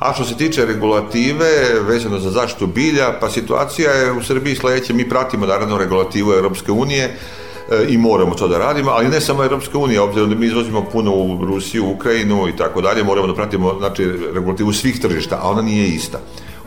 A 0.00 0.14
što 0.14 0.24
se 0.24 0.36
tiče 0.36 0.66
regulative 0.66 1.80
vezano 1.80 2.18
za 2.18 2.30
zaštitu 2.30 2.66
bilja, 2.66 3.12
pa 3.20 3.30
situacija 3.30 3.92
je 3.92 4.12
u 4.12 4.22
Srbiji 4.22 4.56
sledeća, 4.56 4.94
mi 4.94 5.08
pratimo 5.08 5.46
naravno 5.46 5.78
regulativu 5.78 6.32
Europske 6.32 6.72
unije 6.72 7.04
e, 7.04 7.84
i 7.88 7.98
moramo 7.98 8.34
to 8.34 8.48
da 8.48 8.58
radimo, 8.58 8.90
ali 8.90 9.08
ne 9.08 9.20
samo 9.20 9.42
Europska 9.44 9.78
unija, 9.78 10.02
obzirom 10.02 10.30
da 10.30 10.36
mi 10.36 10.46
izvozimo 10.46 10.84
puno 10.92 11.12
u 11.12 11.44
Rusiju, 11.44 11.90
Ukrajinu 11.90 12.48
i 12.48 12.56
tako 12.56 12.80
dalje, 12.80 13.04
moramo 13.04 13.26
da 13.26 13.34
pratimo 13.34 13.74
znači, 13.78 14.12
regulativu 14.34 14.72
svih 14.72 15.00
tržišta, 15.00 15.38
a 15.42 15.48
ona 15.48 15.62
nije 15.62 15.88
ista. 15.88 16.18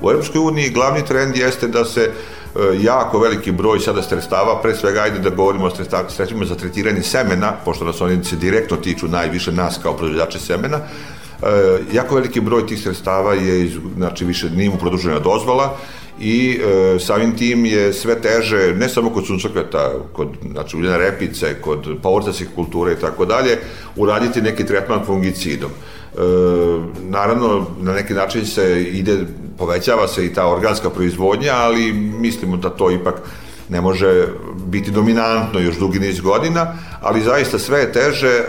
U 0.02 0.12
Europskoj 0.12 0.40
uniji 0.40 0.70
glavni 0.70 1.06
trend 1.06 1.38
jeste 1.38 1.68
da 1.68 1.86
se 1.86 2.02
e, 2.02 2.12
jako 2.82 3.20
veliki 3.20 3.52
broj 3.52 3.80
sada 3.80 4.04
sredstava, 4.04 4.62
pre 4.62 4.76
svega 4.76 5.02
ajde 5.02 5.20
da 5.20 5.30
govorimo 5.30 5.66
o 5.66 5.72
sredstvima 6.10 6.46
za 6.46 6.56
tretiranje 6.56 7.02
semena, 7.02 7.54
pošto 7.66 7.86
nas 7.86 8.02
oni 8.02 8.24
se 8.24 8.36
direktno 8.36 8.78
tiču 8.78 9.08
najviše 9.08 9.52
nas 9.52 9.80
kao 9.84 9.98
proizvođače 9.98 10.40
semena, 10.40 10.80
jako 11.92 12.16
veliki 12.16 12.42
broj 12.42 12.68
tih 12.68 12.80
sredstava 12.80 13.34
je, 13.34 13.66
iz, 13.66 13.72
znači, 13.98 14.26
više 14.26 14.50
nije 14.50 14.70
mu 14.70 14.78
produžena 14.78 15.20
dozvola 15.20 15.78
i 16.20 16.60
e, 16.62 17.00
samim 17.00 17.38
tim 17.38 17.66
je 17.66 17.94
sve 17.94 18.22
teže, 18.22 18.74
ne 18.76 18.90
samo 18.90 19.10
kod 19.10 19.28
suncokreta, 19.28 19.92
kod 20.14 20.28
znači, 20.52 20.78
uljene 20.78 20.98
repice, 20.98 21.56
kod 21.62 21.88
povrtacih 22.04 22.48
kultura 22.56 22.92
i 22.92 22.96
tako 22.96 23.26
dalje, 23.26 23.58
uraditi 23.96 24.42
neki 24.42 24.66
tretman 24.66 25.06
fungicidom. 25.06 25.72
E, 25.72 26.18
naravno, 27.02 27.66
na 27.82 27.94
neki 27.94 28.14
način 28.14 28.46
se 28.46 28.84
ide, 28.84 29.18
povećava 29.58 30.08
se 30.08 30.26
i 30.26 30.34
ta 30.34 30.48
organska 30.48 30.90
proizvodnja, 30.90 31.54
ali 31.54 31.94
mislimo 31.94 32.58
da 32.58 32.70
to 32.70 32.92
ipak 32.92 33.22
ne 33.70 33.82
može 33.82 34.28
biti 34.66 34.92
dominantno 34.92 35.60
još 35.60 35.80
dugi 35.80 36.00
niz 36.00 36.20
godina, 36.20 36.76
ali 37.02 37.22
zaista 37.22 37.60
sve 37.60 37.80
je 37.80 37.92
teže, 37.92 38.28
e, 38.28 38.44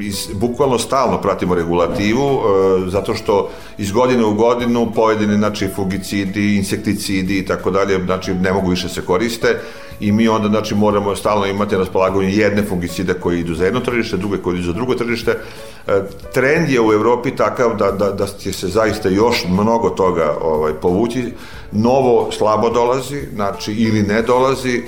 iz, 0.00 0.28
bukvalno 0.34 0.78
stalno 0.78 1.20
pratimo 1.20 1.54
regulativu, 1.54 2.40
e, 2.40 2.90
zato 2.90 3.14
što 3.14 3.50
iz 3.78 3.92
godine 3.92 4.24
u 4.24 4.34
godinu 4.34 4.92
pojedine 4.94 5.36
znači, 5.36 5.68
fugicidi, 5.76 6.56
insekticidi 6.56 7.38
i 7.38 7.46
tako 7.46 7.70
dalje, 7.70 8.04
znači 8.04 8.34
ne 8.34 8.52
mogu 8.52 8.70
više 8.70 8.88
se 8.88 9.02
koriste 9.02 9.60
i 10.00 10.12
mi 10.12 10.28
onda 10.28 10.48
znači 10.48 10.74
moramo 10.74 11.16
stalno 11.16 11.46
imati 11.46 11.74
na 11.74 11.80
raspolaganju 11.80 12.28
jedne 12.28 12.62
fungicide 12.62 13.14
koji 13.14 13.40
idu 13.40 13.54
za 13.54 13.64
jedno 13.64 13.80
tržište, 13.80 14.16
druge 14.16 14.38
koji 14.38 14.54
idu 14.54 14.66
za 14.66 14.72
drugo 14.72 14.94
tržište. 14.94 15.38
E, 15.86 16.02
trend 16.32 16.70
je 16.70 16.80
u 16.80 16.92
Evropi 16.92 17.36
takav 17.36 17.76
da, 17.76 17.90
da, 17.92 18.12
da 18.12 18.26
će 18.26 18.52
se 18.52 18.68
zaista 18.68 19.08
još 19.08 19.44
mnogo 19.48 19.90
toga 19.90 20.36
ovaj, 20.42 20.72
povući. 20.72 21.32
Novo 21.72 22.32
slabo 22.32 22.70
dolazi, 22.70 23.22
znači 23.34 23.72
ili 23.72 24.02
ne 24.02 24.22
dolazi, 24.22 24.82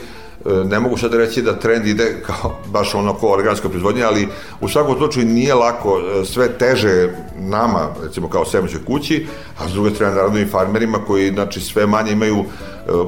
E, 0.47 0.64
ne 0.64 0.81
mogu 0.81 0.97
sad 0.97 1.14
reći 1.14 1.42
da 1.42 1.59
trend 1.59 1.87
ide 1.87 2.23
kao 2.27 2.57
baš 2.75 2.95
ono 2.95 3.14
ko 3.14 3.29
organska 3.29 3.69
proizvodnja, 3.69 4.07
ali 4.07 4.29
u 4.61 4.69
svakom 4.69 4.97
slučaju 4.97 5.27
nije 5.27 5.55
lako, 5.55 6.01
e, 6.01 6.25
sve 6.25 6.49
teže 6.59 7.09
nama, 7.38 7.88
recimo 8.03 8.29
kao 8.29 8.45
semenskoj 8.45 8.85
kući, 8.85 9.27
a 9.59 9.69
s 9.69 9.73
druge 9.73 9.90
strane 9.90 10.14
naravno 10.14 10.38
i 10.38 10.47
farmerima 10.47 10.99
koji 11.07 11.31
znači 11.31 11.61
sve 11.61 11.87
manje 11.87 12.12
imaju 12.12 12.45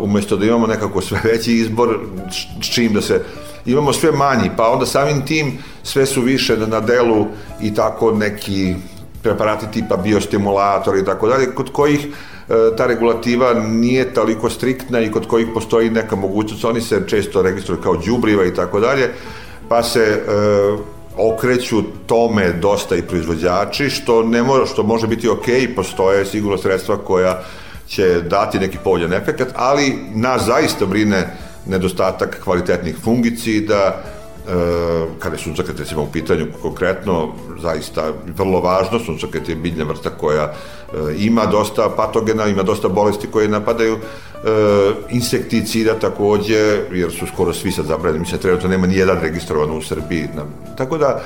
umesto 0.01 0.37
da 0.37 0.47
imamo 0.47 0.67
nekako 0.67 1.01
sve 1.01 1.21
veći 1.25 1.53
izbor 1.53 1.99
s 2.63 2.75
čim 2.75 2.93
da 2.93 3.01
se 3.01 3.25
imamo 3.67 3.93
sve 3.93 4.13
manji, 4.13 4.51
pa 4.57 4.69
onda 4.69 4.87
samim 4.87 5.27
tim 5.27 5.59
sve 5.83 6.07
su 6.07 6.21
više 6.21 6.57
na 6.57 6.81
delu 6.81 7.27
i 7.63 7.75
tako 7.75 8.13
neki 8.13 8.75
preparati 9.23 9.67
tipa 9.73 9.97
biostimulator 9.97 10.99
i 10.99 11.05
tako 11.05 11.29
dalje, 11.29 11.55
kod 11.55 11.73
kojih 11.73 12.07
E, 12.49 12.77
ta 12.77 12.87
regulativa 12.87 13.55
nije 13.55 14.15
toliko 14.15 14.51
striktna 14.51 15.01
i 15.01 15.11
kod 15.11 15.27
kojih 15.27 15.49
postoji 15.55 15.91
neka 15.91 16.17
mogućnost, 16.17 16.65
oni 16.65 16.81
se 16.81 17.03
često 17.07 17.43
registruju 17.43 17.81
kao 17.83 17.97
đubriva 17.97 18.45
i 18.45 18.55
tako 18.55 18.81
dalje, 18.81 19.11
pa 19.69 19.83
se 19.83 20.01
e, 20.01 20.21
okreću 21.17 21.83
tome 22.07 22.53
dosta 22.53 22.97
i 22.97 23.03
proizvođači, 23.03 23.91
što 23.91 24.23
ne 24.23 24.43
može, 24.43 24.73
što 24.73 24.83
može 24.83 25.07
biti 25.07 25.29
ok, 25.29 25.47
postoje 25.77 26.25
sigurno 26.25 26.59
sredstva 26.59 26.97
koja 26.97 27.43
će 27.89 28.21
dati 28.21 28.59
neki 28.59 28.79
povoljan 28.85 29.13
efekt, 29.13 29.53
ali 29.57 29.99
nas 30.15 30.43
zaista 30.47 30.87
brine 30.87 31.37
nedostatak 31.67 32.41
kvalitetnih 32.45 32.97
fungicida, 33.05 33.77
e, 33.85 34.53
kada 35.19 35.35
je 35.35 35.43
suncokret 35.43 35.79
recimo 35.79 36.03
u 36.03 36.13
pitanju 36.13 36.47
konkretno, 36.63 37.33
zaista 37.63 38.13
vrlo 38.37 38.61
važno, 38.61 38.99
suncokret 38.99 39.49
je 39.49 39.57
biljna 39.57 39.85
vrsta 39.85 40.11
koja 40.11 40.43
e, 40.43 40.53
ima 41.19 41.47
dosta 41.47 41.89
patogena, 41.97 42.47
ima 42.47 42.63
dosta 42.63 42.89
bolesti 42.89 43.27
koje 43.27 43.49
napadaju, 43.49 43.97
e, 43.97 43.99
insekticida 45.11 45.95
takođe, 45.95 46.81
jer 46.93 47.13
su 47.13 47.27
skoro 47.27 47.53
svi 47.53 47.73
sad 47.73 47.87
zabranjeni, 47.87 48.21
mislim, 48.21 48.41
trenutno 48.41 48.69
nema 48.69 48.87
ni 48.87 48.97
jedan 48.97 49.21
registrovan 49.21 49.77
u 49.77 49.83
Srbiji. 49.83 50.29
Tako 50.77 50.99
da, 50.99 51.21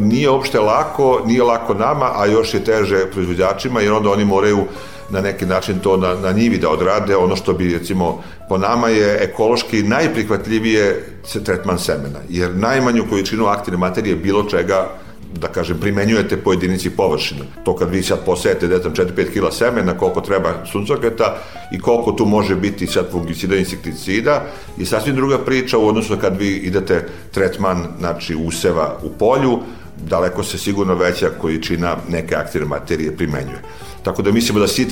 nije 0.00 0.30
opšte 0.30 0.60
lako, 0.60 1.22
nije 1.26 1.42
lako 1.42 1.74
nama, 1.74 2.12
a 2.16 2.26
još 2.26 2.54
je 2.54 2.64
teže 2.64 3.06
proizvođačima, 3.10 3.80
jer 3.80 3.92
onda 3.92 4.10
oni 4.10 4.24
moraju 4.24 4.64
na 5.10 5.20
neki 5.20 5.46
način 5.46 5.78
to 5.78 5.96
na, 5.96 6.14
na 6.14 6.32
njivi 6.32 6.58
da 6.58 6.70
odrade, 6.70 7.16
ono 7.16 7.36
što 7.36 7.52
bi 7.52 7.72
recimo 7.72 8.22
po 8.48 8.58
nama 8.58 8.88
je 8.88 9.18
ekološki 9.22 9.82
najprihvatljivije 9.82 11.04
tretman 11.44 11.78
semena, 11.78 12.18
jer 12.28 12.56
najmanju 12.56 13.06
količinu 13.10 13.46
aktivne 13.46 13.78
materije 13.78 14.16
bilo 14.16 14.42
čega 14.42 14.88
da 15.34 15.48
kažem, 15.48 15.78
primenjujete 15.80 16.36
po 16.36 16.52
jedinici 16.52 16.90
površine. 16.90 17.40
To 17.64 17.76
kad 17.76 17.90
vi 17.90 18.02
sad 18.02 18.24
posejete, 18.24 18.68
ne 18.68 18.78
znam, 18.78 18.94
4-5 18.94 19.32
kila 19.32 19.52
semena, 19.52 19.98
koliko 19.98 20.20
treba 20.20 20.54
suncokreta 20.72 21.36
i 21.72 21.78
koliko 21.78 22.12
tu 22.12 22.26
može 22.26 22.56
biti 22.56 22.86
sad 22.86 23.10
fungicida, 23.10 23.56
insekticida 23.56 24.42
i 24.78 24.86
sasvim 24.86 25.16
druga 25.16 25.38
priča 25.38 25.78
u 25.78 25.88
odnosu 25.88 26.16
kad 26.20 26.36
vi 26.38 26.48
idete 26.48 27.08
tretman, 27.30 27.86
znači, 27.98 28.34
useva 28.34 28.98
u 29.02 29.08
polju, 29.18 29.58
daleko 30.08 30.42
se 30.44 30.58
sigurno 30.58 30.94
veća 30.94 31.30
količina 31.40 31.96
neke 32.08 32.34
aktivne 32.34 32.66
materije 32.66 33.16
primenjuje. 33.16 33.62
Tako 34.02 34.22
da 34.22 34.32
mislimo 34.32 34.60
da 34.60 34.68
si 34.68 34.82
e, 34.82 34.86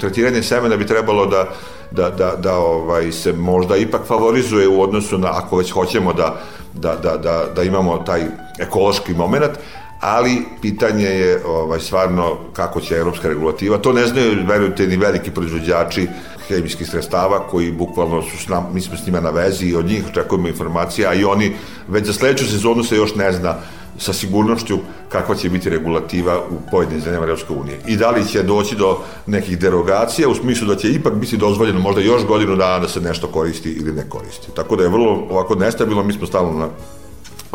tretiranje 0.00 0.42
semena 0.42 0.76
bi 0.76 0.86
trebalo 0.86 1.26
da, 1.26 1.48
da, 1.90 2.10
da, 2.10 2.36
da 2.36 2.56
ovaj, 2.56 3.12
se 3.12 3.32
možda 3.32 3.76
ipak 3.76 4.06
favorizuje 4.06 4.68
u 4.68 4.82
odnosu 4.82 5.18
na, 5.18 5.28
ako 5.32 5.56
već 5.56 5.70
hoćemo 5.70 6.12
da, 6.12 6.40
da, 6.74 6.96
da, 6.96 7.16
da, 7.16 7.44
da 7.56 7.62
imamo 7.62 7.98
taj 7.98 8.22
ekološki 8.58 9.14
moment, 9.14 9.52
ali 10.00 10.42
pitanje 10.62 11.04
je 11.04 11.42
ovaj, 11.46 11.80
stvarno 11.80 12.38
kako 12.52 12.80
će 12.80 12.94
evropska 12.94 13.28
regulativa. 13.28 13.78
To 13.78 13.92
ne 13.92 14.06
znaju, 14.06 14.46
verujte, 14.46 14.86
ni 14.86 14.96
veliki 14.96 15.30
proizvođači 15.30 16.08
hemijskih 16.48 16.88
sredstava 16.88 17.46
koji 17.48 17.72
bukvalno 17.72 18.22
su 18.22 18.38
s 18.38 18.48
nam, 18.48 18.70
mi 18.74 18.80
smo 18.80 18.96
s 18.96 19.06
njima 19.06 19.20
na 19.20 19.30
vezi 19.30 19.66
i 19.66 19.76
od 19.76 19.86
njih 19.86 20.04
očekujemo 20.10 20.48
informacije, 20.48 21.08
a 21.08 21.14
i 21.14 21.24
oni 21.24 21.52
već 21.88 22.06
za 22.06 22.12
sledeću 22.12 22.46
sezonu 22.46 22.84
se 22.84 22.96
još 22.96 23.14
ne 23.14 23.32
zna 23.32 23.56
sa 23.98 24.12
sigurnošću 24.12 24.78
kakva 25.08 25.34
će 25.34 25.48
biti 25.48 25.70
regulativa 25.70 26.38
u 26.50 26.70
pojedinim 26.70 27.00
zemljama 27.00 27.26
Europske 27.26 27.52
unije. 27.52 27.80
I 27.86 27.96
da 27.96 28.10
li 28.10 28.28
će 28.28 28.42
doći 28.42 28.76
do 28.76 28.98
nekih 29.26 29.58
derogacija 29.58 30.28
u 30.28 30.34
smislu 30.34 30.66
da 30.68 30.76
će 30.76 30.88
ipak 30.88 31.14
biti 31.14 31.36
dozvoljeno 31.36 31.80
možda 31.80 32.00
još 32.00 32.26
godinu 32.26 32.56
dana 32.56 32.78
da 32.78 32.88
se 32.88 33.00
nešto 33.00 33.26
koristi 33.26 33.70
ili 33.70 33.92
ne 33.92 34.08
koristi. 34.08 34.48
Tako 34.56 34.76
da 34.76 34.82
je 34.82 34.88
vrlo 34.88 35.26
ovako 35.30 35.54
nestabilno, 35.54 36.02
mi 36.02 36.12
smo 36.12 36.26
stalno 36.26 36.58
na 36.58 36.68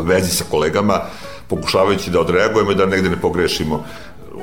vezi 0.04 0.32
sa 0.32 0.43
kolegama 0.52 1.02
pokušavajući 1.47 2.12
da 2.12 2.19
odreagujemo 2.19 2.71
i 2.71 2.76
da 2.76 2.86
negde 2.86 3.10
ne 3.10 3.21
pogrešimo 3.21 3.86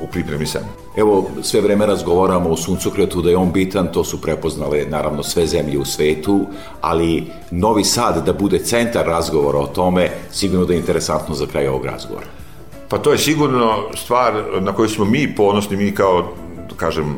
u 0.03 0.07
pripremi 0.07 0.47
seme. 0.47 0.67
Evo, 0.97 1.31
sve 1.43 1.61
vreme 1.61 1.87
razgovaramo 1.87 2.51
o 2.51 2.57
suncokretu, 2.57 3.23
da 3.23 3.31
je 3.31 3.37
on 3.37 3.53
bitan, 3.53 3.93
to 3.93 4.05
su 4.05 4.21
prepoznale 4.21 4.85
naravno 4.89 5.23
sve 5.23 5.47
zemlje 5.47 5.79
u 5.79 5.85
svetu, 5.85 6.47
ali 6.81 7.27
Novi 7.51 7.85
Sad 7.85 8.27
da 8.27 8.33
bude 8.33 8.59
centar 8.59 9.07
razgovora 9.07 9.59
o 9.59 9.67
tome, 9.67 10.11
sigurno 10.33 10.65
da 10.65 10.73
je 10.73 10.79
interesantno 10.79 11.35
za 11.35 11.47
kraj 11.47 11.69
ovog 11.69 11.85
razgovora. 11.85 12.27
Pa 12.89 12.99
to 12.99 13.13
je 13.13 13.19
sigurno 13.19 13.77
stvar 13.95 14.45
na 14.61 14.73
koju 14.73 14.89
smo 14.89 15.05
mi 15.05 15.35
ponosni, 15.37 15.77
mi 15.77 15.95
kao 15.95 16.35
da 16.69 16.75
kažem, 16.77 17.17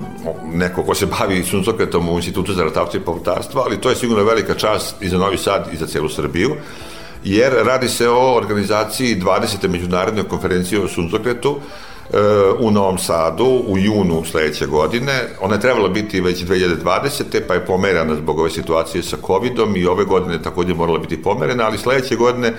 neko 0.52 0.82
ko 0.82 0.94
se 0.94 1.06
bavi 1.06 1.42
suncokretom 1.42 2.08
u 2.08 2.16
Institutu 2.16 2.54
za 2.54 2.64
ratavstvo 2.64 3.00
i 3.00 3.04
povrtarstvo, 3.04 3.62
ali 3.64 3.80
to 3.80 3.90
je 3.90 3.96
sigurno 3.96 4.24
velika 4.24 4.54
čast 4.54 5.02
i 5.02 5.08
za 5.08 5.18
Novi 5.18 5.38
Sad 5.38 5.68
i 5.72 5.76
za 5.76 5.86
celu 5.86 6.08
Srbiju, 6.08 6.56
jer 7.24 7.52
radi 7.64 7.88
se 7.88 8.08
o 8.08 8.36
organizaciji 8.36 9.20
20. 9.20 9.68
međunarodne 9.68 10.22
konferencije 10.22 10.80
o 10.80 10.88
suncokretu, 10.88 11.56
u 12.58 12.70
Novom 12.70 12.98
Sadu 12.98 13.62
u 13.66 13.78
junu 13.78 14.24
sledeće 14.24 14.66
godine. 14.66 15.12
Ona 15.40 15.54
je 15.54 15.60
trebala 15.60 15.88
biti 15.88 16.20
već 16.20 16.44
2020. 16.44 17.40
pa 17.48 17.54
je 17.54 17.66
pomerana 17.66 18.14
zbog 18.14 18.38
ove 18.38 18.50
situacije 18.50 19.02
sa 19.02 19.16
COVID-om 19.26 19.76
i 19.76 19.86
ove 19.86 20.04
godine 20.04 20.42
takođe 20.42 20.74
morala 20.74 20.98
biti 20.98 21.22
pomerena, 21.22 21.66
ali 21.66 21.78
sledeće 21.78 22.16
godine 22.16 22.52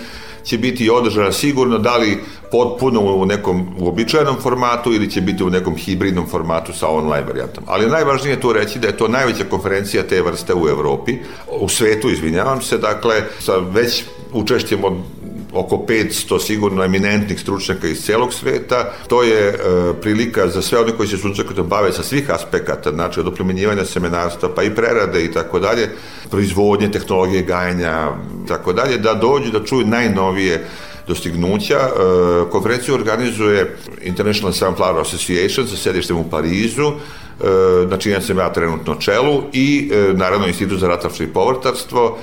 će 0.43 0.57
biti 0.57 0.89
održana 0.89 1.31
sigurno, 1.31 1.77
da 1.77 1.97
li 1.97 2.23
potpuno 2.51 3.01
u 3.01 3.25
nekom 3.25 3.67
uobičajenom 3.79 4.35
formatu 4.41 4.93
ili 4.93 5.11
će 5.11 5.21
biti 5.21 5.43
u 5.43 5.49
nekom 5.49 5.75
hibridnom 5.75 6.27
formatu 6.27 6.73
sa 6.73 6.87
online 6.87 7.27
varijantom. 7.27 7.63
Ali 7.67 7.89
najvažnije 7.89 8.33
je 8.33 8.41
tu 8.41 8.53
reći 8.53 8.79
da 8.79 8.87
je 8.87 8.97
to 8.97 9.07
najveća 9.07 9.43
konferencija 9.49 10.03
te 10.03 10.21
vrste 10.21 10.53
u 10.53 10.67
Evropi, 10.67 11.17
u 11.59 11.69
svetu, 11.69 12.09
izvinjavam 12.09 12.61
se, 12.61 12.77
dakle, 12.77 13.21
sa 13.39 13.57
već 13.57 14.03
učešćem 14.33 14.83
od 14.83 14.93
oko 15.59 15.75
500 15.87 16.39
sigurno 16.39 16.83
eminentnih 16.83 17.39
stručnjaka 17.39 17.87
iz 17.87 18.05
celog 18.05 18.33
sveta. 18.33 18.93
To 19.07 19.23
je 19.23 19.47
e, 19.49 19.55
prilika 20.01 20.47
za 20.47 20.61
sve 20.61 20.79
one 20.79 20.91
koji 20.97 21.09
se 21.09 21.17
suncokretom 21.17 21.67
bave 21.67 21.91
sa 21.91 22.03
svih 22.03 22.29
aspekata, 22.31 22.91
znači 22.91 23.19
od 23.19 23.27
oplemenjivanja 23.27 23.85
semenarstva, 23.85 24.49
pa 24.55 24.63
i 24.63 24.75
prerade 24.75 25.23
i 25.23 25.31
tako 25.31 25.59
dalje, 25.59 25.89
proizvodnje, 26.31 26.91
tehnologije 26.91 27.41
gajanja 27.41 28.09
i 28.43 28.47
tako 28.47 28.73
dalje, 28.73 28.97
da 28.97 29.13
dođu 29.13 29.51
da 29.51 29.65
čuju 29.65 29.87
najnovije 29.87 30.65
dostignuća. 31.07 31.79
E, 31.79 31.89
konferenciju 32.51 32.95
organizuje 32.95 33.77
International 34.01 34.53
Sunflower 34.53 35.01
Association 35.01 35.67
sa 35.67 35.77
sedištem 35.77 36.17
u 36.17 36.29
Parizu, 36.29 36.87
e, 36.87 36.95
na 37.89 37.97
čijem 37.97 38.21
sam 38.21 38.37
ja 38.37 38.53
trenutno 38.53 38.95
čelu 38.95 39.43
i 39.53 39.91
e, 39.93 40.13
naravno 40.13 40.47
Institut 40.47 40.79
za 40.79 40.87
ratarstvo 40.87 41.23
i 41.23 41.33
povrtarstvo 41.33 42.17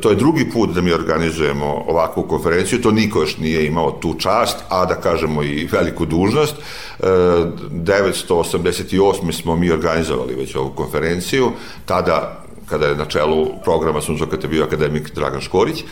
To 0.00 0.10
je 0.10 0.16
drugi 0.16 0.50
put 0.50 0.74
da 0.74 0.80
mi 0.80 0.92
organizujemo 0.92 1.84
ovakvu 1.88 2.22
konferenciju, 2.22 2.82
to 2.82 2.90
niko 2.90 3.20
još 3.20 3.38
nije 3.38 3.66
imao 3.66 3.90
tu 3.90 4.14
čast, 4.18 4.58
a 4.68 4.86
da 4.86 4.94
kažemo 4.94 5.42
i 5.42 5.68
veliku 5.72 6.06
dužnost. 6.06 6.54
988. 7.00 9.32
smo 9.32 9.56
mi 9.56 9.70
organizovali 9.70 10.34
već 10.34 10.54
ovu 10.54 10.70
konferenciju, 10.70 11.50
tada 11.84 12.44
kada 12.66 12.86
je 12.86 12.96
na 12.96 13.04
čelu 13.04 13.46
programa 13.64 14.00
Suncokrete 14.00 14.48
bio 14.48 14.64
akademik 14.64 15.14
Dragan 15.14 15.40
Škorić, 15.40 15.84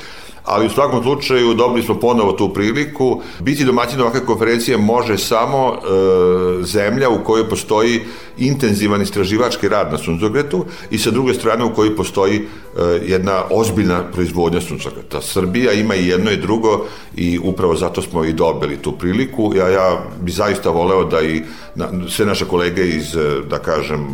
ali 0.47 0.67
u 0.67 0.71
svakom 0.71 1.03
slučaju 1.03 1.55
dobili 1.55 1.83
smo 1.83 1.95
ponovo 2.01 2.33
tu 2.33 2.49
priliku. 2.49 3.23
Biti 3.41 3.65
domaćin 3.65 4.01
ovakve 4.01 4.27
konferencije 4.27 4.77
može 4.77 5.19
samo 5.19 5.73
e, 5.73 6.65
zemlja 6.65 7.09
u 7.09 7.25
kojoj 7.25 7.49
postoji 7.49 8.01
intenzivan 8.39 9.03
istraživački 9.03 9.69
rad 9.69 9.93
na 9.93 9.99
suncokreta 9.99 10.57
i 10.91 10.99
sa 10.99 11.11
druge 11.11 11.35
strane 11.35 11.65
u 11.65 11.75
kojoj 11.75 11.97
postoji 11.97 12.37
e, 12.37 12.83
jedna 13.07 13.43
ozbiljna 13.51 14.03
proizvodnja 14.13 14.61
suncokreta. 14.61 15.23
Srbija 15.23 15.73
ima 15.73 15.95
i 15.95 16.09
jedno 16.09 16.31
i 16.31 16.37
drugo 16.37 16.87
i 17.17 17.39
upravo 17.43 17.77
zato 17.77 18.03
smo 18.03 18.25
i 18.25 18.33
dobili 18.33 18.77
tu 18.77 18.93
priliku. 18.93 19.53
Ja, 19.57 19.69
ja 19.69 20.05
bi 20.21 20.33
zaista 20.33 20.71
voleo 20.71 21.05
da 21.05 21.23
i 21.23 21.43
na, 21.75 21.89
sve 22.09 22.27
naše 22.27 22.45
kolege 22.45 22.89
iz, 22.89 23.17
e, 23.17 23.41
da 23.51 23.59
kažem, 23.59 24.07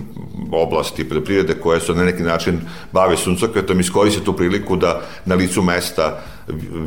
oblasti 0.52 1.08
poljoprivrede 1.08 1.54
koje 1.54 1.80
su 1.80 1.94
na 1.94 2.04
neki 2.04 2.22
način 2.22 2.60
bave 2.92 3.16
suncokretom 3.16 3.80
iskoriste 3.80 4.24
tu 4.24 4.32
priliku 4.32 4.76
da 4.76 5.00
na 5.24 5.34
licu 5.34 5.62
mesta 5.62 6.21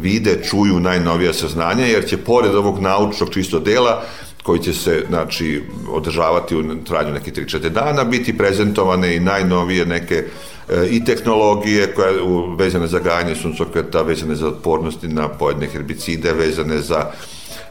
vide, 0.01 0.39
čuju 0.49 0.79
najnovija 0.79 1.33
saznanja, 1.33 1.85
jer 1.85 2.05
će 2.07 2.17
pored 2.17 2.55
ovog 2.55 2.79
naučnog 2.79 3.33
čisto 3.33 3.59
dela 3.59 4.03
koji 4.45 4.59
će 4.59 4.73
se 4.73 5.03
znači, 5.09 5.63
održavati 5.89 6.55
u 6.55 6.83
trajanju 6.83 7.13
neke 7.13 7.31
3-4 7.31 7.69
dana, 7.69 8.03
biti 8.03 8.37
prezentovane 8.37 9.15
i 9.15 9.19
najnovije 9.19 9.85
neke 9.85 10.23
e, 10.69 10.87
i 10.89 11.05
tehnologije 11.05 11.93
koje 11.93 12.13
vezane 12.57 12.87
za 12.87 12.99
gajanje 12.99 13.35
suncokreta, 13.35 14.01
vezane 14.01 14.35
za 14.35 14.47
otpornosti 14.47 15.07
na 15.07 15.27
pojedne 15.29 15.67
herbicide, 15.67 16.33
vezane 16.33 16.79
za 16.81 16.99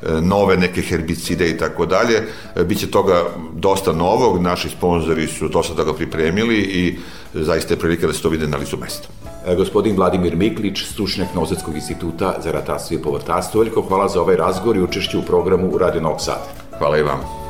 e, 0.03 0.21
nove 0.21 0.57
neke 0.57 0.83
herbicide 0.83 1.51
i 1.51 1.59
tako 1.59 1.87
dalje. 1.87 2.23
E, 2.57 2.65
biće 2.65 2.91
toga 2.91 3.23
dosta 3.53 3.93
novog, 3.93 4.43
naši 4.43 4.69
sponzori 4.69 5.27
su 5.27 5.49
dosta 5.49 5.75
toga 5.75 5.95
pripremili 5.95 6.57
i 6.57 6.99
zaista 7.35 7.75
je 7.75 7.81
prilika 7.81 8.07
da 8.07 8.13
se 8.13 8.23
to 8.23 8.29
vide 8.29 8.49
na 8.49 8.57
licu 8.57 8.77
mesta. 8.77 9.09
E, 9.47 9.55
gospodin 9.55 9.97
Vladimir 9.97 10.37
Miklić, 10.37 10.85
stručnjak 10.85 11.35
Nozetskog 11.35 11.75
instituta 11.75 12.35
za 12.43 12.53
ratarstvo 12.53 12.95
i 12.95 13.03
povrtarstvo. 13.03 13.61
Veliko 13.61 13.83
hvala 13.83 14.09
za 14.09 14.21
ovaj 14.21 14.37
razgovor 14.37 14.77
i 14.77 14.83
učešće 14.83 15.19
u 15.19 15.23
programu 15.23 15.79
Radio 15.79 16.01
Novog 16.01 16.21
Sada. 16.21 16.45
Hvala 16.79 16.99
i 16.99 17.03
vam. 17.03 17.44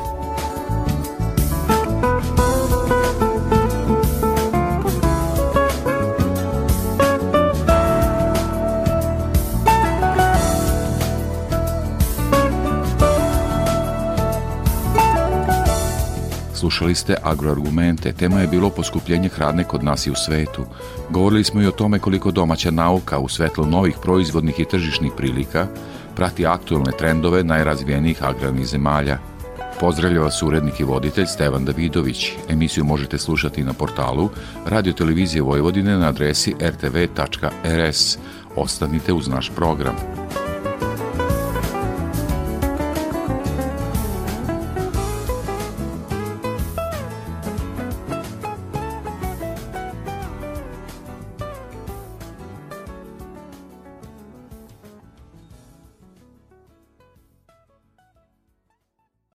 Slušali 16.75 16.95
ste 16.95 17.15
agroargumente, 17.23 18.13
tema 18.13 18.41
je 18.41 18.47
bilo 18.47 18.71
poskupljenje 18.71 19.29
hrane 19.29 19.65
kod 19.65 19.85
nas 19.85 20.07
i 20.07 20.11
u 20.11 20.15
svetu. 20.15 20.65
Govorili 21.11 21.45
smo 21.45 21.63
i 21.63 21.67
o 21.67 21.71
tome 21.71 21.99
koliko 21.99 22.31
domaća 22.31 22.71
nauka 22.71 23.19
u 23.19 23.29
svetlu 23.29 23.67
novih 23.67 23.97
proizvodnih 24.03 24.61
i 24.61 24.65
tržišnih 24.65 25.13
prilika 25.17 25.67
prati 26.17 26.47
aktualne 26.47 26.93
trendove 26.99 27.45
najrazvijenijih 27.45 28.25
agrarnih 28.25 28.67
zemalja. 28.67 29.19
Pozdravlja 29.81 30.21
vas 30.21 30.43
urednik 30.43 30.81
i 30.81 30.85
voditelj 30.85 31.27
Stevan 31.27 31.65
Davidović. 31.65 32.33
Emisiju 32.49 32.85
možete 32.85 33.19
slušati 33.19 33.65
na 33.65 33.73
portalu 33.73 34.31
Radio 34.67 34.93
Televizije 34.93 35.43
Vojvodine 35.43 35.99
na 35.99 36.09
adresi 36.09 36.55
rtv.rs. 36.61 38.19
Ostanite 38.57 39.13
uz 39.13 39.29
naš 39.29 39.51
program. 39.57 39.95